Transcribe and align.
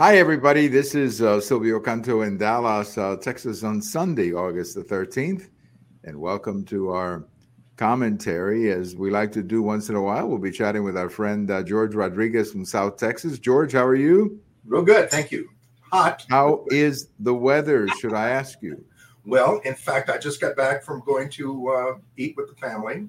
Hi, 0.00 0.16
everybody. 0.16 0.66
This 0.66 0.94
is 0.94 1.20
uh, 1.20 1.42
Silvio 1.42 1.78
Canto 1.78 2.22
in 2.22 2.38
Dallas, 2.38 2.96
uh, 2.96 3.16
Texas 3.16 3.62
on 3.62 3.82
Sunday, 3.82 4.32
August 4.32 4.74
the 4.74 4.82
13th. 4.82 5.50
And 6.04 6.18
welcome 6.18 6.64
to 6.64 6.88
our 6.88 7.26
commentary. 7.76 8.72
As 8.72 8.96
we 8.96 9.10
like 9.10 9.30
to 9.32 9.42
do 9.42 9.60
once 9.60 9.90
in 9.90 9.96
a 9.96 10.00
while, 10.00 10.26
we'll 10.26 10.38
be 10.38 10.52
chatting 10.52 10.84
with 10.84 10.96
our 10.96 11.10
friend 11.10 11.50
uh, 11.50 11.62
George 11.62 11.94
Rodriguez 11.94 12.50
from 12.50 12.64
South 12.64 12.96
Texas. 12.96 13.38
George, 13.38 13.72
how 13.72 13.84
are 13.84 13.94
you? 13.94 14.40
Real 14.64 14.80
good. 14.80 15.10
Thank 15.10 15.30
you. 15.30 15.50
Hot. 15.92 16.24
How 16.30 16.64
is 16.70 17.08
the 17.18 17.34
weather, 17.34 17.86
should 18.00 18.14
I 18.14 18.30
ask 18.30 18.62
you? 18.62 18.82
Well, 19.26 19.60
in 19.66 19.74
fact, 19.74 20.08
I 20.08 20.16
just 20.16 20.40
got 20.40 20.56
back 20.56 20.82
from 20.82 21.02
going 21.04 21.28
to 21.32 21.68
uh, 21.68 21.98
eat 22.16 22.38
with 22.38 22.48
the 22.48 22.56
family. 22.56 23.06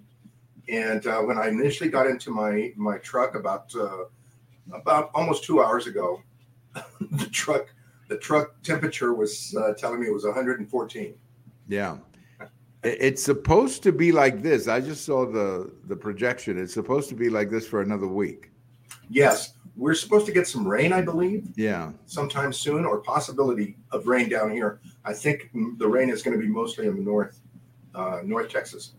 And 0.67 1.07
uh, 1.07 1.21
when 1.21 1.37
I 1.37 1.47
initially 1.47 1.89
got 1.89 2.07
into 2.07 2.31
my, 2.31 2.73
my 2.75 2.97
truck 2.97 3.35
about, 3.35 3.73
uh, 3.75 4.03
about 4.73 5.09
almost 5.13 5.45
two 5.45 5.63
hours 5.63 5.87
ago, 5.87 6.21
the 7.11 7.27
truck 7.31 7.73
the 8.07 8.17
truck 8.17 8.61
temperature 8.61 9.13
was 9.13 9.55
uh, 9.57 9.73
telling 9.73 10.02
me 10.02 10.07
it 10.07 10.13
was 10.13 10.25
114. 10.25 11.16
Yeah. 11.70 11.97
It's 12.84 13.23
supposed 13.23 13.84
to 13.84 13.91
be 13.91 14.11
like 14.11 14.41
this. 14.41 14.67
I 14.67 14.81
just 14.81 15.05
saw 15.05 15.25
the 15.25 15.71
the 15.88 15.95
projection. 15.95 16.57
It's 16.57 16.73
supposed 16.73 17.09
to 17.09 17.16
be 17.16 17.30
like 17.30 17.49
this 17.52 17.67
for 17.67 17.81
another 17.81 18.07
week. 18.07 18.49
Yes, 19.07 19.53
we're 19.75 19.94
supposed 19.94 20.25
to 20.25 20.31
get 20.31 20.47
some 20.47 20.67
rain, 20.67 20.91
I 20.91 21.02
believe. 21.02 21.47
Yeah, 21.55 21.91
sometime 22.07 22.52
soon, 22.52 22.83
or 22.85 22.99
possibility 23.02 23.77
of 23.91 24.08
rain 24.08 24.30
down 24.30 24.49
here. 24.49 24.81
I 25.05 25.13
think 25.13 25.52
the 25.77 25.88
rain 25.88 26.09
is 26.09 26.23
going 26.23 26.35
to 26.35 26.44
be 26.44 26.49
mostly 26.52 26.88
in 26.88 26.95
the 26.95 27.03
north, 27.03 27.39
uh, 27.94 28.22
North 28.23 28.49
Texas. 28.49 28.94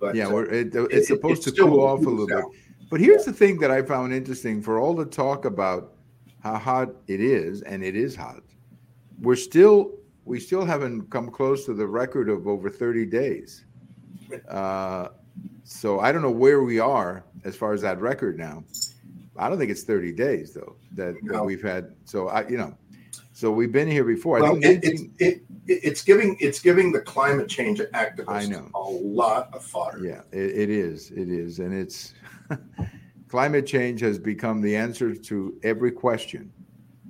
But 0.00 0.16
yeah, 0.16 0.26
uh, 0.26 0.38
it, 0.38 0.74
it's 0.74 0.92
it, 0.92 1.06
supposed 1.06 1.44
to 1.44 1.52
cool 1.52 1.80
off 1.80 2.00
a 2.00 2.10
little 2.10 2.26
bit. 2.26 2.44
But 2.90 2.98
here's 2.98 3.24
the 3.24 3.32
thing 3.32 3.60
that 3.60 3.70
I 3.70 3.82
found 3.82 4.12
interesting: 4.12 4.62
for 4.62 4.80
all 4.80 4.94
the 4.94 5.06
talk 5.06 5.44
about 5.44 5.94
how 6.42 6.58
hot 6.58 6.90
it 7.06 7.20
is, 7.20 7.62
and 7.62 7.82
it 7.84 7.96
is 7.96 8.16
hot. 8.16 8.42
We're 9.20 9.36
still 9.36 9.92
we 10.24 10.38
still 10.38 10.64
haven't 10.64 11.10
come 11.10 11.30
close 11.30 11.64
to 11.66 11.74
the 11.74 11.86
record 11.86 12.28
of 12.28 12.46
over 12.46 12.70
30 12.70 13.06
days. 13.06 13.64
Uh, 14.48 15.08
so 15.62 16.00
I 16.00 16.10
don't 16.10 16.22
know 16.22 16.30
where 16.30 16.62
we 16.62 16.78
are 16.78 17.22
as 17.44 17.54
far 17.54 17.74
as 17.74 17.82
that 17.82 18.00
record 18.00 18.38
now. 18.38 18.64
I 19.36 19.50
don't 19.50 19.58
think 19.58 19.70
it's 19.70 19.82
30 19.82 20.12
days 20.12 20.54
though 20.54 20.76
that, 20.92 21.22
no. 21.22 21.34
that 21.34 21.44
we've 21.44 21.62
had. 21.62 21.94
So 22.06 22.28
I, 22.28 22.48
you 22.48 22.56
know, 22.56 22.74
so 23.34 23.50
we've 23.50 23.72
been 23.72 23.90
here 23.90 24.04
before. 24.04 24.40
Well, 24.40 24.56
it, 24.56 24.80
it's, 24.82 25.02
it, 25.18 25.42
it's 25.66 26.02
giving 26.02 26.38
it's 26.40 26.60
giving 26.60 26.92
the 26.92 27.00
climate 27.00 27.48
change 27.48 27.80
activists 27.80 28.28
I 28.28 28.46
know. 28.46 28.70
a 28.74 28.80
lot 28.80 29.52
of 29.52 29.62
fodder. 29.62 29.98
Yeah, 30.02 30.22
it, 30.32 30.50
it 30.58 30.70
is. 30.70 31.10
It 31.10 31.28
is, 31.28 31.58
and 31.58 31.74
it's 31.74 32.14
climate 33.32 33.66
change 33.66 34.02
has 34.02 34.18
become 34.18 34.60
the 34.60 34.76
answer 34.76 35.14
to 35.14 35.58
every 35.62 35.90
question. 35.90 36.52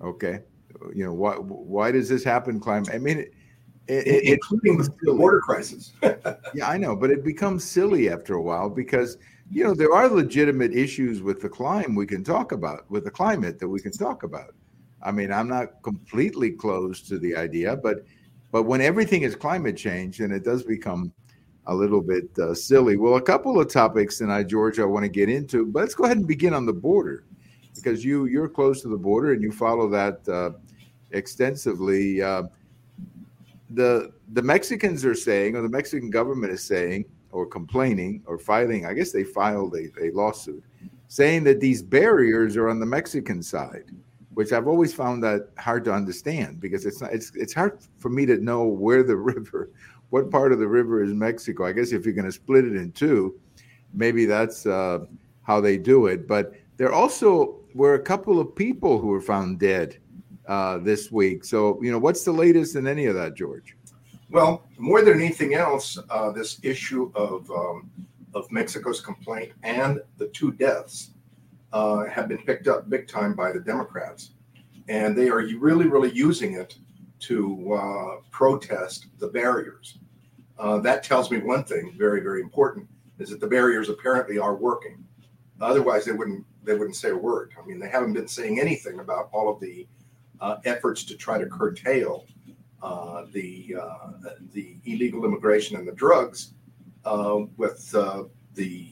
Okay, 0.01 0.39
you 0.95 1.05
know 1.05 1.13
why? 1.13 1.35
Why 1.35 1.91
does 1.91 2.09
this 2.09 2.23
happen? 2.23 2.61
Climate. 2.61 2.91
I 2.95 2.99
mean, 2.99 3.19
it, 3.89 4.07
it, 4.07 4.25
including 4.35 4.79
the 4.79 5.15
border 5.15 5.41
crisis. 5.41 5.95
yeah, 6.55 6.69
I 6.69 6.77
know, 6.77 6.95
but 6.95 7.11
it 7.11 7.25
becomes 7.25 7.65
silly 7.65 8.09
after 8.09 8.35
a 8.35 8.41
while 8.41 8.71
because 8.71 9.19
you 9.51 9.65
know 9.65 9.75
there 9.75 9.93
are 9.93 10.07
legitimate 10.07 10.73
issues 10.73 11.23
with 11.23 11.43
the 11.43 11.49
climate 11.49 11.97
we 11.97 12.07
can 12.07 12.23
talk 12.23 12.53
about 12.53 12.89
with 12.89 13.03
the 13.03 13.11
climate 13.11 13.59
that 13.59 13.69
we 13.69 13.81
can 13.81 13.91
talk 13.91 14.23
about. 14.23 14.55
I 15.03 15.11
mean, 15.11 15.33
I'm 15.33 15.49
not 15.49 15.83
completely 15.83 16.53
closed 16.53 17.09
to 17.09 17.19
the 17.19 17.35
idea, 17.35 17.75
but 17.75 18.05
but 18.53 18.63
when 18.63 18.81
everything 18.81 19.23
is 19.23 19.35
climate 19.35 19.77
change, 19.77 20.19
then 20.19 20.31
it 20.31 20.45
does 20.45 20.63
become 20.63 21.13
a 21.67 21.75
little 21.75 22.01
bit 22.01 22.29
uh, 22.39 22.55
silly. 22.55 22.97
Well, 22.97 23.17
a 23.17 23.23
couple 23.23 23.61
of 23.61 23.69
topics 23.69 24.19
tonight, 24.19 24.49
George, 24.49 24.81
I 24.81 24.85
want 24.85 25.05
to 25.05 25.09
get 25.09 25.29
into, 25.29 25.67
but 25.67 25.81
let's 25.81 25.95
go 25.95 26.05
ahead 26.05 26.17
and 26.17 26.27
begin 26.27 26.55
on 26.55 26.67
the 26.67 26.73
border 26.73 27.25
because 27.75 28.05
you 28.05 28.27
you're 28.27 28.49
close 28.49 28.83
to 28.83 28.89
the 28.89 28.97
border 28.97 29.33
and 29.33 29.43
you 29.43 29.53
follow 29.53 29.89
that 29.89 30.29
uh, 30.29 30.51
extensively. 31.13 32.23
Uh, 32.23 32.45
the 33.71 34.13
the 34.33 34.43
Mexicans 34.43 35.05
are 35.05 35.15
saying, 35.15 35.57
or 35.57 35.63
the 35.63 35.69
Mexican 35.69 36.11
government 36.11 36.53
is 36.53 36.63
saying, 36.63 37.05
or 37.31 37.47
complaining, 37.47 38.23
or 38.27 38.39
filing. 38.39 38.87
I 38.87 38.93
guess 38.93 39.13
they 39.13 39.25
filed 39.25 39.75
a, 39.75 39.89
a 40.03 40.11
lawsuit 40.13 40.63
saying 41.09 41.45
that 41.45 41.61
these 41.61 41.83
barriers 41.83 42.57
are 42.57 42.71
on 42.71 42.81
the 42.81 42.87
Mexican 42.87 43.43
side, 43.43 43.85
which 44.33 44.51
I've 44.51 44.67
always 44.67 44.95
found 44.95 45.23
that 45.25 45.51
hard 45.59 45.85
to 45.85 45.93
understand 45.93 46.59
because 46.59 46.87
it's 46.87 47.01
not 47.01 47.13
it's 47.13 47.33
it's 47.35 47.53
hard 47.53 47.79
for 47.99 48.09
me 48.09 48.27
to 48.27 48.39
know 48.39 48.65
where 48.65 49.03
the 49.03 49.17
river 49.33 49.71
what 50.13 50.31
part 50.31 50.53
of 50.53 50.59
the 50.59 50.69
river 50.69 51.03
is 51.03 51.15
Mexico? 51.15 51.65
I 51.65 51.73
guess 51.73 51.91
if 51.91 52.05
you're 52.05 52.13
going 52.13 52.27
to 52.27 52.33
split 52.33 52.67
it 52.67 52.77
in 52.77 52.93
two, 52.93 53.41
maybe 53.95 54.27
that's 54.27 54.67
uh, 54.67 55.07
how 55.43 55.59
they 55.59 55.79
do 55.79 56.07
it. 56.07 56.29
But 56.29 56.53
there 56.77 56.93
also 56.93 57.61
were 57.75 57.95
a 57.95 57.99
couple 57.99 58.39
of 58.39 58.55
people 58.55 58.99
who 58.99 59.07
were 59.07 59.23
found 59.23 59.59
dead 59.59 59.97
uh, 60.47 60.77
this 60.77 61.11
week. 61.11 61.47
So, 61.47 61.83
you 61.83 61.91
know, 61.91 61.99
what's 61.99 62.27
the 62.27 62.33
latest 62.33 62.77
in 62.77 62.87
any 62.87 63.07
of 63.07 63.15
that, 63.15 63.35
George? 63.35 63.75
Well, 64.29 64.67
more 64.77 65.01
than 65.01 65.15
anything 65.15 65.55
else, 65.55 65.99
uh, 66.11 66.31
this 66.31 66.61
issue 66.63 67.11
of 67.15 67.51
um, 67.51 67.91
of 68.35 68.53
Mexico's 68.53 69.01
complaint 69.01 69.53
and 69.63 69.99
the 70.19 70.29
two 70.29 70.53
deaths 70.53 71.13
uh, 71.73 72.05
have 72.05 72.29
been 72.29 72.43
picked 72.45 72.69
up 72.69 72.91
big 72.91 73.09
time 73.09 73.33
by 73.35 73.51
the 73.51 73.61
Democrats, 73.61 74.33
and 74.91 75.17
they 75.17 75.31
are 75.31 75.43
really, 75.59 75.87
really 75.87 76.13
using 76.13 76.53
it 76.53 76.77
to 77.21 77.73
uh, 77.73 78.17
protest 78.31 79.07
the 79.19 79.29
barriers. 79.29 79.99
Uh, 80.63 80.79
that 80.79 81.03
tells 81.03 81.29
me 81.29 81.39
one 81.39 81.65
thing 81.65 81.93
very, 81.99 82.21
very 82.21 82.41
important 82.41 82.89
is 83.19 83.31
that 83.31 83.41
the 83.41 83.47
barriers 83.47 83.89
apparently 83.89 84.39
are 84.39 84.55
working. 84.55 85.05
Otherwise, 85.61 86.05
they 86.05 86.13
wouldn't 86.13 86.47
they 86.63 86.75
wouldn't 86.75 86.95
say 86.95 87.11
a 87.11 87.17
word. 87.17 87.51
I 87.61 87.67
mean, 87.67 87.81
they 87.81 87.89
haven't 87.89 88.13
been 88.13 88.29
saying 88.29 88.61
anything 88.61 89.01
about 89.01 89.29
all 89.33 89.53
of 89.53 89.59
the 89.59 89.89
uh, 90.41 90.59
efforts 90.65 91.03
to 91.05 91.17
try 91.17 91.37
to 91.37 91.47
curtail 91.47 92.27
uh, 92.81 93.25
the 93.33 93.75
uh, 93.81 94.13
the 94.53 94.77
illegal 94.85 95.25
immigration 95.25 95.77
and 95.77 95.87
the 95.87 95.93
drugs 95.93 96.55
uh, 97.05 97.41
with 97.57 97.91
the 97.91 98.89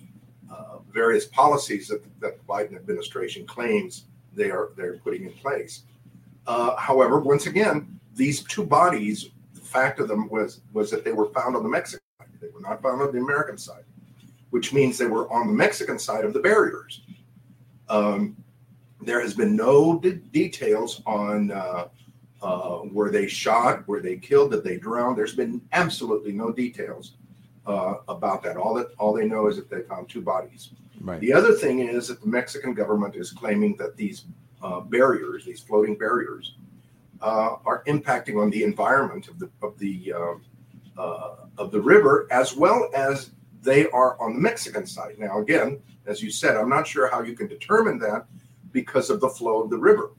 various 0.93 1.27
policies 1.27 1.87
that, 1.87 2.03
that 2.19 2.37
the 2.37 2.45
Biden 2.53 2.75
administration 2.75 3.47
claims 3.47 4.07
they 4.35 4.51
are 4.51 4.71
they're 4.77 4.99
putting 4.99 5.25
in 5.25 5.33
place. 5.35 5.85
however, 6.79 7.21
once 7.21 7.47
again, 7.47 8.01
these 8.17 8.43
two 8.43 8.65
bodies, 8.65 9.31
fact 9.71 10.01
of 10.01 10.09
them 10.09 10.29
was 10.29 10.61
was 10.73 10.91
that 10.91 11.05
they 11.05 11.13
were 11.13 11.31
found 11.31 11.57
on 11.57 11.63
the 11.63 11.69
Mexican 11.69 12.05
side. 12.19 12.29
They 12.41 12.49
were 12.49 12.61
not 12.61 12.83
found 12.83 13.01
on 13.03 13.13
the 13.13 13.19
American 13.19 13.59
side, 13.59 13.85
which 14.51 14.73
means 14.73 14.99
they 14.99 15.07
were 15.07 15.31
on 15.33 15.47
the 15.47 15.53
Mexican 15.53 15.99
side 15.99 16.25
of 16.25 16.33
the 16.33 16.41
barriers. 16.41 17.03
Um, 17.89 18.37
there 19.01 19.21
has 19.21 19.35
been 19.35 19.57
no 19.57 19.99
de- 19.99 20.13
details 20.13 21.03
on 21.07 21.51
uh, 21.51 21.89
uh, 22.43 22.81
were 22.91 23.11
they 23.11 23.27
shot, 23.27 23.87
were 23.89 24.01
they 24.01 24.17
killed, 24.17 24.51
did 24.51 24.65
they 24.65 24.77
drown. 24.77 25.15
There's 25.17 25.35
been 25.35 25.61
absolutely 25.73 26.33
no 26.33 26.53
details 26.53 27.17
uh, 27.67 27.95
about 28.09 28.43
that. 28.43 28.57
All 28.57 28.75
that 28.75 28.89
all 28.99 29.13
they 29.13 29.27
know 29.27 29.47
is 29.47 29.57
that 29.57 29.71
they 29.71 29.83
found 29.83 30.09
two 30.09 30.23
bodies. 30.23 30.71
Right. 31.01 31.21
The 31.21 31.33
other 31.33 31.53
thing 31.53 31.81
is 31.81 32.09
that 32.09 32.21
the 32.21 32.29
Mexican 32.29 32.75
government 32.75 33.17
is 33.17 33.33
claiming 33.33 33.77
that 33.77 33.97
these 33.97 34.27
uh, 34.63 34.81
barriers, 34.81 35.45
these 35.45 35.61
floating 35.61 35.97
barriers, 35.97 36.57
uh, 37.23 37.57
are 37.67 37.85
impacting 37.85 38.41
on 38.41 38.51
the 38.51 38.63
environment 38.65 39.29
of 39.29 39.39
the 39.39 39.51
of 39.63 39.79
the 39.79 40.13
uh, 40.17 41.01
uh, 41.01 41.37
of 41.59 41.71
the 41.71 41.81
river 41.81 42.27
as 42.31 42.57
well 42.57 42.91
as 42.95 43.31
they 43.63 43.89
are 43.91 44.21
on 44.21 44.35
the 44.35 44.41
Mexican 44.41 44.87
side. 44.87 45.19
Now, 45.19 45.41
again, 45.41 45.81
as 46.07 46.23
you 46.23 46.31
said, 46.31 46.57
I'm 46.57 46.71
not 46.71 46.87
sure 46.87 47.11
how 47.11 47.23
you 47.23 47.35
can 47.35 47.47
determine 47.47 47.99
that 47.99 48.25
because 48.73 49.11
of 49.11 49.21
the 49.21 49.29
flow 49.29 49.63
of 49.63 49.71
the 49.71 49.77
river. 49.77 50.13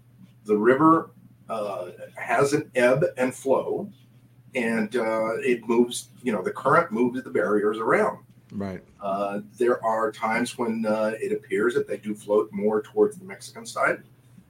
The 0.45 0.57
river 0.57 1.11
uh, 1.49 1.91
has 2.15 2.53
an 2.53 2.69
ebb 2.75 3.03
and 3.17 3.33
flow, 3.33 3.89
and 4.53 4.95
uh, 4.95 5.37
it 5.39 5.67
moves. 5.67 6.09
You 6.23 6.33
know, 6.33 6.43
the 6.43 6.51
current 6.51 6.91
moves 6.91 7.23
the 7.23 7.29
barriers 7.31 7.77
around. 7.77 8.19
Right. 8.51 8.83
Uh, 8.99 9.39
there 9.57 9.83
are 9.83 10.11
times 10.11 10.57
when 10.57 10.85
it 10.85 11.31
appears 11.31 11.73
that 11.73 11.87
they 11.87 11.97
do 11.97 12.13
float 12.13 12.51
more 12.51 12.81
towards 12.81 13.17
the 13.17 13.23
Mexican 13.25 13.65
side 13.65 14.03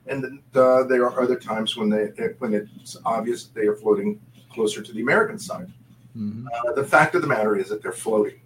and 0.08 0.24
then 0.24 0.42
uh, 0.56 0.84
there 0.84 1.06
are 1.06 1.22
other 1.22 1.38
times 1.38 1.78
when 1.78 1.90
they 1.90 2.08
when 2.40 2.54
it's 2.54 2.98
obvious 3.06 3.46
they 3.46 3.68
are 3.68 3.76
floating 3.76 4.20
closer 4.52 4.82
to 4.82 4.94
the 4.94 5.02
American 5.02 5.40
side. 5.40 5.72
Mm-hmm. 6.18 6.48
Uh, 6.48 6.74
the 6.74 6.84
fact 6.84 7.16
of 7.16 7.22
the 7.22 7.28
matter 7.28 7.56
is 7.56 7.70
that 7.70 7.82
they're 7.82 7.92
floating, 7.92 8.40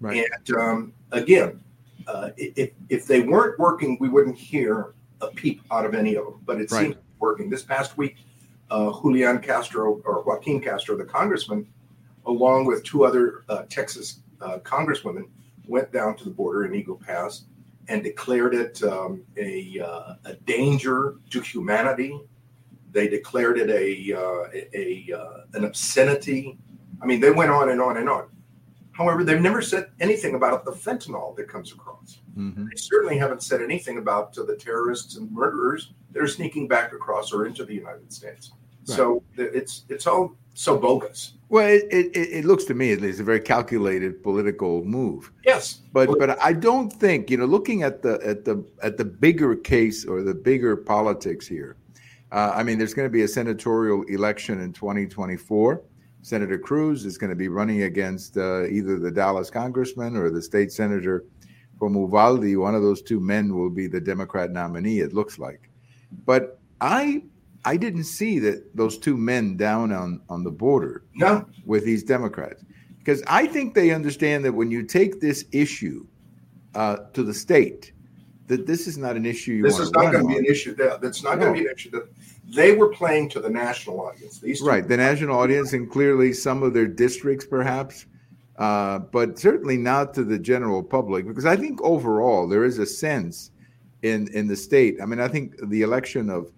right. 0.00 0.24
and 0.24 0.56
um, 0.56 0.92
again, 1.12 1.62
uh, 2.06 2.30
if 2.36 2.70
if 2.88 3.06
they 3.06 3.20
weren't 3.20 3.58
working, 3.58 3.96
we 4.00 4.08
wouldn't 4.08 4.36
hear 4.36 4.94
a 5.20 5.28
peep 5.28 5.62
out 5.70 5.84
of 5.84 5.94
any 5.94 6.16
of 6.16 6.24
them. 6.24 6.40
But 6.44 6.60
it 6.60 6.70
right. 6.72 6.86
seems 6.86 6.96
working. 7.18 7.48
This 7.48 7.62
past 7.62 7.96
week, 7.96 8.16
uh, 8.70 8.90
Julian 9.00 9.38
Castro 9.38 10.00
or 10.04 10.22
Joaquin 10.22 10.60
Castro, 10.60 10.96
the 10.96 11.04
congressman, 11.04 11.66
along 12.26 12.64
with 12.64 12.82
two 12.82 13.04
other 13.04 13.44
uh, 13.48 13.62
Texas 13.68 14.20
uh, 14.40 14.58
congresswomen, 14.58 15.28
went 15.68 15.92
down 15.92 16.16
to 16.16 16.24
the 16.24 16.30
border 16.30 16.64
in 16.64 16.74
Eagle 16.74 16.96
Pass 16.96 17.44
and 17.92 18.02
declared 18.02 18.54
it 18.54 18.82
um, 18.84 19.22
a, 19.36 19.78
uh, 19.78 20.14
a, 20.24 20.34
danger 20.46 21.16
to 21.28 21.42
humanity. 21.42 22.18
They 22.90 23.06
declared 23.06 23.58
it 23.58 23.68
a, 23.68 24.18
uh, 24.18 24.44
a, 24.72 25.12
uh, 25.14 25.44
an 25.52 25.64
obscenity. 25.64 26.58
I 27.02 27.06
mean, 27.06 27.20
they 27.20 27.30
went 27.30 27.50
on 27.50 27.68
and 27.68 27.82
on 27.82 27.98
and 27.98 28.08
on. 28.08 28.30
However, 28.92 29.24
they've 29.24 29.40
never 29.40 29.60
said 29.60 29.90
anything 30.00 30.34
about 30.34 30.64
the 30.64 30.70
fentanyl 30.72 31.36
that 31.36 31.48
comes 31.48 31.72
across. 31.72 32.20
Mm-hmm. 32.34 32.64
They 32.64 32.76
certainly 32.76 33.18
haven't 33.18 33.42
said 33.42 33.60
anything 33.60 33.98
about 33.98 34.36
uh, 34.38 34.44
the 34.44 34.56
terrorists 34.56 35.16
and 35.16 35.30
murderers 35.30 35.92
that 36.12 36.22
are 36.22 36.26
sneaking 36.26 36.68
back 36.68 36.94
across 36.94 37.30
or 37.30 37.44
into 37.44 37.64
the 37.66 37.74
United 37.74 38.10
States. 38.10 38.52
Right. 38.88 38.96
So 38.96 39.22
it's 39.36 39.84
it's 39.88 40.06
all 40.06 40.36
so 40.54 40.78
bogus. 40.78 41.34
Well, 41.48 41.68
it, 41.68 41.84
it, 41.92 42.16
it 42.16 42.44
looks 42.44 42.64
to 42.64 42.74
me 42.74 42.92
at 42.92 43.00
least 43.00 43.20
a 43.20 43.24
very 43.24 43.40
calculated 43.40 44.22
political 44.22 44.84
move. 44.84 45.30
Yes, 45.44 45.80
but 45.92 46.08
but 46.18 46.40
I 46.40 46.52
don't 46.52 46.90
think 46.90 47.30
you 47.30 47.36
know 47.36 47.44
looking 47.44 47.82
at 47.82 48.02
the 48.02 48.18
at 48.24 48.44
the 48.44 48.64
at 48.82 48.96
the 48.96 49.04
bigger 49.04 49.54
case 49.54 50.04
or 50.04 50.22
the 50.22 50.34
bigger 50.34 50.76
politics 50.76 51.46
here. 51.46 51.76
Uh, 52.32 52.52
I 52.54 52.62
mean, 52.62 52.78
there's 52.78 52.94
going 52.94 53.06
to 53.06 53.12
be 53.12 53.22
a 53.22 53.28
senatorial 53.28 54.02
election 54.04 54.60
in 54.60 54.72
2024. 54.72 55.82
Senator 56.22 56.58
Cruz 56.58 57.04
is 57.04 57.18
going 57.18 57.28
to 57.28 57.36
be 57.36 57.48
running 57.48 57.82
against 57.82 58.38
uh, 58.38 58.64
either 58.66 58.98
the 58.98 59.10
Dallas 59.10 59.50
congressman 59.50 60.16
or 60.16 60.30
the 60.30 60.40
state 60.40 60.72
senator 60.72 61.26
from 61.78 61.94
Uvalde. 61.94 62.56
One 62.56 62.74
of 62.74 62.80
those 62.80 63.02
two 63.02 63.20
men 63.20 63.54
will 63.54 63.68
be 63.68 63.86
the 63.86 64.00
Democrat 64.00 64.50
nominee. 64.50 65.00
It 65.00 65.12
looks 65.12 65.38
like, 65.38 65.68
but 66.24 66.58
I 66.80 67.24
I 67.64 67.76
didn't 67.76 68.04
see 68.04 68.38
that 68.40 68.76
those 68.76 68.98
two 68.98 69.16
men 69.16 69.56
down 69.56 69.92
on 69.92 70.20
on 70.28 70.44
the 70.44 70.50
border 70.50 71.04
no. 71.14 71.46
with 71.64 71.84
these 71.84 72.02
Democrats 72.02 72.64
because 72.98 73.22
I 73.26 73.46
think 73.46 73.74
they 73.74 73.90
understand 73.90 74.44
that 74.44 74.52
when 74.52 74.70
you 74.70 74.82
take 74.82 75.20
this 75.20 75.44
issue 75.52 76.06
uh, 76.74 76.96
to 77.12 77.22
the 77.22 77.34
state, 77.34 77.92
that 78.52 78.66
this 78.66 78.86
is 78.86 78.98
not 78.98 79.16
an 79.16 79.24
issue 79.24 79.52
you 79.52 79.62
this 79.62 79.78
is 79.78 79.90
not 79.92 80.12
going 80.12 80.26
to 80.26 80.28
be 80.28 80.36
an 80.36 80.44
issue 80.44 80.74
that 80.74 81.00
that's 81.00 81.22
not 81.22 81.38
no. 81.38 81.44
going 81.44 81.54
to 81.54 81.60
be 81.62 81.66
an 81.66 81.74
issue 81.74 81.90
that 81.90 82.06
they 82.54 82.74
were 82.74 82.88
playing 82.88 83.28
to 83.28 83.40
the 83.40 83.48
national 83.48 84.00
audience 84.00 84.38
these 84.38 84.60
right 84.60 84.88
the 84.88 84.96
national 84.96 85.38
audience 85.38 85.72
and 85.72 85.90
clearly 85.90 86.32
some 86.32 86.62
of 86.62 86.74
their 86.74 86.86
districts 86.86 87.46
perhaps 87.46 88.06
uh, 88.58 88.98
but 88.98 89.38
certainly 89.38 89.76
not 89.76 90.12
to 90.12 90.22
the 90.22 90.38
general 90.38 90.82
public 90.82 91.26
because 91.26 91.46
i 91.46 91.56
think 91.56 91.80
overall 91.82 92.46
there 92.46 92.64
is 92.64 92.78
a 92.78 92.86
sense 92.86 93.52
in 94.02 94.28
in 94.34 94.46
the 94.46 94.56
state 94.56 94.96
i 95.00 95.06
mean 95.06 95.20
i 95.20 95.28
think 95.28 95.54
the 95.68 95.82
election 95.82 96.28
of 96.28 96.52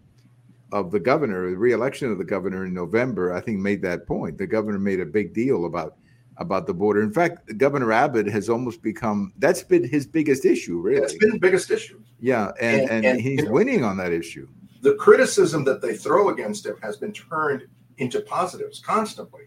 of 0.74 0.90
the 0.90 0.98
governor, 0.98 1.48
the 1.48 1.56
reelection 1.56 2.10
of 2.10 2.18
the 2.18 2.24
governor 2.24 2.66
in 2.66 2.74
November, 2.74 3.32
I 3.32 3.40
think 3.40 3.60
made 3.60 3.80
that 3.82 4.08
point. 4.08 4.36
The 4.36 4.46
governor 4.46 4.80
made 4.80 4.98
a 4.98 5.06
big 5.06 5.32
deal 5.32 5.66
about 5.66 5.96
about 6.38 6.66
the 6.66 6.74
border. 6.74 7.00
In 7.00 7.12
fact, 7.12 7.56
Governor 7.58 7.92
Abbott 7.92 8.26
has 8.26 8.48
almost 8.48 8.82
become 8.82 9.32
that's 9.38 9.62
been 9.62 9.88
his 9.88 10.04
biggest 10.04 10.44
issue, 10.44 10.80
really. 10.80 11.04
It's 11.04 11.16
been 11.16 11.30
the 11.30 11.38
biggest 11.38 11.70
issue. 11.70 12.02
Yeah, 12.18 12.50
and 12.60 12.80
and, 12.80 12.90
and, 12.90 13.06
and 13.06 13.20
he's 13.20 13.38
you 13.38 13.46
know, 13.46 13.52
winning 13.52 13.84
on 13.84 13.96
that 13.98 14.12
issue. 14.12 14.48
The 14.80 14.94
criticism 14.96 15.62
that 15.64 15.80
they 15.80 15.94
throw 15.96 16.30
against 16.30 16.66
him 16.66 16.76
has 16.82 16.96
been 16.96 17.12
turned 17.12 17.68
into 17.98 18.20
positives 18.22 18.80
constantly, 18.80 19.44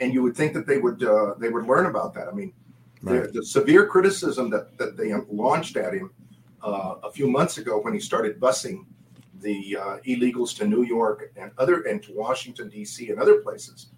and 0.00 0.12
you 0.12 0.20
would 0.24 0.36
think 0.36 0.52
that 0.54 0.66
they 0.66 0.78
would 0.78 1.00
uh, 1.04 1.34
they 1.38 1.48
would 1.48 1.66
learn 1.66 1.86
about 1.86 2.12
that. 2.14 2.26
I 2.26 2.32
mean, 2.32 2.52
right. 3.02 3.22
the, 3.22 3.40
the, 3.40 3.46
severe 3.46 3.86
criticism 3.86 4.50
that 4.50 4.76
that 4.78 4.96
they 4.96 5.14
launched 5.30 5.76
at 5.76 5.94
him 5.94 6.10
uh, 6.60 6.96
a 7.04 7.12
few 7.12 7.28
months 7.30 7.56
ago 7.58 7.78
when 7.80 7.94
he 7.94 8.00
started 8.00 8.40
busing 8.40 8.84
the 9.40 9.76
uh, 9.76 9.96
illegals 10.06 10.56
to 10.56 10.66
New 10.66 10.84
York 10.84 11.32
and 11.36 11.50
other 11.58 11.82
and 11.82 12.02
to 12.02 12.12
Washington 12.12 12.68
D.C. 12.68 13.10
and 13.10 13.20
other 13.20 13.40
places 13.40 13.88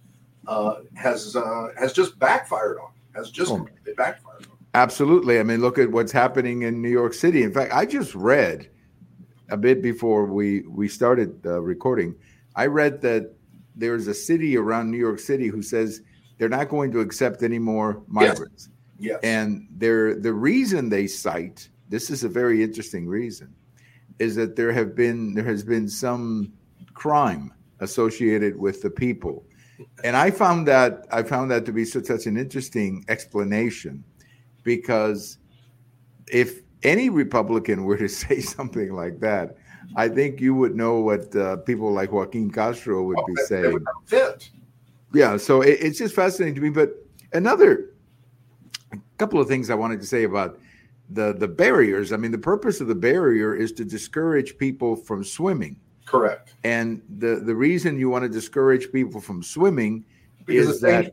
uh, 0.46 0.76
has 0.94 1.36
uh, 1.36 1.68
has 1.78 1.92
just 1.92 2.18
backfired 2.18 2.78
on 2.78 2.90
has 3.14 3.30
just 3.30 3.52
oh. 3.52 3.66
backfired 3.96 4.46
on. 4.50 4.58
Absolutely. 4.74 5.40
I 5.40 5.42
mean, 5.42 5.60
look 5.60 5.78
at 5.78 5.90
what's 5.90 6.12
happening 6.12 6.62
in 6.62 6.82
New 6.82 6.90
York 6.90 7.14
City. 7.14 7.42
In 7.42 7.52
fact, 7.52 7.72
I 7.72 7.86
just 7.86 8.14
read 8.14 8.70
a 9.50 9.56
bit 9.56 9.82
before 9.82 10.26
we 10.26 10.62
we 10.62 10.88
started 10.88 11.40
uh, 11.46 11.60
recording. 11.60 12.14
I 12.54 12.66
read 12.66 13.00
that 13.02 13.34
there's 13.76 14.08
a 14.08 14.14
city 14.14 14.56
around 14.56 14.90
New 14.90 14.98
York 14.98 15.20
City 15.20 15.48
who 15.48 15.62
says 15.62 16.02
they're 16.36 16.48
not 16.48 16.68
going 16.68 16.92
to 16.92 17.00
accept 17.00 17.42
any 17.42 17.58
more 17.58 18.02
migrants. 18.06 18.68
Yes. 18.98 19.10
yes. 19.12 19.20
And 19.22 19.68
they're 19.70 20.14
the 20.14 20.32
reason 20.32 20.88
they 20.88 21.06
cite 21.06 21.68
this 21.88 22.10
is 22.10 22.24
a 22.24 22.28
very 22.28 22.62
interesting 22.62 23.06
reason 23.06 23.54
is 24.18 24.34
that 24.36 24.56
there 24.56 24.72
have 24.72 24.94
been 24.94 25.34
there 25.34 25.44
has 25.44 25.62
been 25.62 25.88
some 25.88 26.52
crime 26.94 27.52
associated 27.80 28.56
with 28.58 28.82
the 28.82 28.90
people 28.90 29.44
and 30.04 30.16
i 30.16 30.30
found 30.30 30.66
that 30.66 31.06
i 31.10 31.22
found 31.22 31.50
that 31.50 31.64
to 31.64 31.72
be 31.72 31.84
such, 31.84 32.04
such 32.06 32.26
an 32.26 32.36
interesting 32.36 33.04
explanation 33.08 34.02
because 34.64 35.38
if 36.26 36.60
any 36.82 37.08
republican 37.08 37.84
were 37.84 37.96
to 37.96 38.08
say 38.24 38.40
something 38.40 38.92
like 38.94 39.20
that 39.20 39.56
i 39.96 40.08
think 40.08 40.40
you 40.40 40.54
would 40.54 40.74
know 40.74 41.00
what 41.00 41.34
uh, 41.36 41.56
people 41.58 41.92
like 41.92 42.12
joaquin 42.12 42.50
castro 42.50 43.02
would 43.02 43.18
oh, 43.18 43.26
be 43.26 43.36
saying 43.46 43.84
fit. 44.06 44.50
yeah 45.14 45.36
so 45.36 45.62
it, 45.62 45.78
it's 45.80 45.98
just 45.98 46.14
fascinating 46.14 46.54
to 46.54 46.60
me 46.60 46.70
but 46.70 46.90
another 47.32 47.90
couple 49.18 49.40
of 49.40 49.46
things 49.46 49.70
i 49.70 49.74
wanted 49.74 50.00
to 50.00 50.06
say 50.06 50.24
about 50.24 50.58
the 51.10 51.32
the 51.32 51.48
barriers. 51.48 52.12
I 52.12 52.16
mean, 52.16 52.32
the 52.32 52.38
purpose 52.38 52.80
of 52.80 52.86
the 52.86 52.94
barrier 52.94 53.54
is 53.54 53.72
to 53.72 53.84
discourage 53.84 54.56
people 54.58 54.96
from 54.96 55.24
swimming. 55.24 55.80
Correct. 56.04 56.54
And 56.64 57.02
the 57.18 57.36
the 57.36 57.54
reason 57.54 57.98
you 57.98 58.08
want 58.08 58.22
to 58.24 58.28
discourage 58.28 58.90
people 58.92 59.20
from 59.20 59.42
swimming 59.42 60.04
because 60.44 60.68
is 60.68 60.80
that 60.80 61.12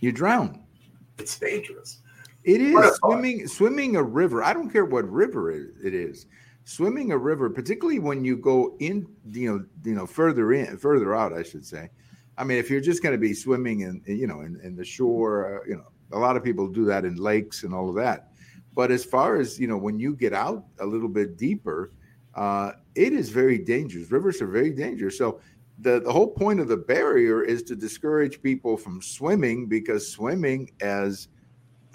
you 0.00 0.12
drown. 0.12 0.60
It's 1.16 1.38
dangerous. 1.38 2.00
It 2.42 2.60
is 2.60 2.96
swimming 2.96 3.46
swimming 3.46 3.94
a 3.94 4.02
river. 4.02 4.42
I 4.42 4.52
don't 4.52 4.68
care 4.68 4.84
what 4.84 5.08
river 5.08 5.52
it 5.52 5.94
is. 5.94 6.26
Swimming 6.64 7.12
a 7.12 7.18
river, 7.18 7.48
particularly 7.48 8.00
when 8.00 8.24
you 8.24 8.36
go 8.36 8.74
in, 8.80 9.06
you 9.30 9.52
know, 9.52 9.64
you 9.84 9.94
know, 9.94 10.06
further 10.06 10.54
in, 10.54 10.76
further 10.76 11.14
out, 11.14 11.32
I 11.32 11.44
should 11.44 11.64
say. 11.64 11.88
I 12.36 12.42
mean, 12.42 12.58
if 12.58 12.68
you're 12.68 12.80
just 12.80 13.00
going 13.00 13.14
to 13.14 13.18
be 13.18 13.32
swimming 13.32 13.82
in, 13.82 14.02
you 14.06 14.26
know, 14.26 14.40
in, 14.40 14.58
in 14.64 14.74
the 14.74 14.84
shore, 14.84 15.60
uh, 15.60 15.68
you 15.68 15.76
know, 15.76 15.86
a 16.12 16.18
lot 16.18 16.36
of 16.36 16.42
people 16.42 16.66
do 16.66 16.84
that 16.86 17.04
in 17.04 17.16
lakes 17.16 17.62
and 17.62 17.72
all 17.72 17.88
of 17.88 17.94
that. 17.96 18.32
But 18.74 18.90
as 18.90 19.04
far 19.04 19.36
as 19.36 19.58
you 19.58 19.66
know, 19.66 19.76
when 19.76 19.98
you 19.98 20.14
get 20.14 20.32
out 20.32 20.64
a 20.80 20.86
little 20.86 21.08
bit 21.08 21.36
deeper, 21.36 21.92
uh, 22.34 22.72
it 22.94 23.12
is 23.12 23.30
very 23.30 23.58
dangerous. 23.58 24.10
Rivers 24.10 24.42
are 24.42 24.46
very 24.46 24.70
dangerous. 24.70 25.16
So 25.16 25.40
the, 25.78 26.00
the 26.00 26.12
whole 26.12 26.28
point 26.28 26.60
of 26.60 26.68
the 26.68 26.76
barrier 26.76 27.42
is 27.42 27.62
to 27.64 27.76
discourage 27.76 28.42
people 28.42 28.76
from 28.76 29.02
swimming 29.02 29.66
because 29.66 30.10
swimming, 30.10 30.70
as 30.80 31.28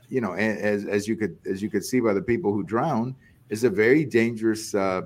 you 0.10 0.22
know, 0.22 0.34
as 0.34 0.86
as 0.86 1.08
you 1.08 1.16
could 1.16 1.38
as 1.46 1.62
you 1.62 1.70
could 1.70 1.86
see 1.86 2.00
by 2.00 2.14
the 2.14 2.22
people 2.22 2.54
who 2.54 2.64
drown, 2.64 3.16
is 3.50 3.64
a 3.64 3.70
very 3.70 4.06
dangerous 4.06 4.74
uh, 4.74 5.02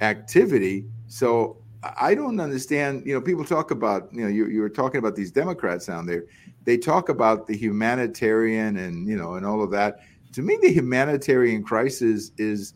activity. 0.00 0.84
So 1.06 1.56
I 1.98 2.14
don't 2.14 2.38
understand. 2.38 3.04
You 3.06 3.14
know, 3.14 3.20
people 3.20 3.44
talk 3.44 3.70
about 3.70 4.08
you 4.12 4.22
know 4.22 4.28
you 4.28 4.46
you 4.46 4.60
were 4.60 4.70
talking 4.70 4.98
about 4.98 5.16
these 5.16 5.30
Democrats 5.30 5.86
down 5.86 6.06
there. 6.06 6.24
They 6.64 6.76
talk 6.76 7.08
about 7.08 7.46
the 7.46 7.56
humanitarian 7.56 8.76
and 8.76 9.08
you 9.08 9.16
know 9.16 9.34
and 9.34 9.46
all 9.46 9.62
of 9.62 9.70
that 9.72 10.00
to 10.32 10.42
me, 10.42 10.58
the 10.62 10.72
humanitarian 10.72 11.62
crisis 11.62 12.32
is 12.38 12.74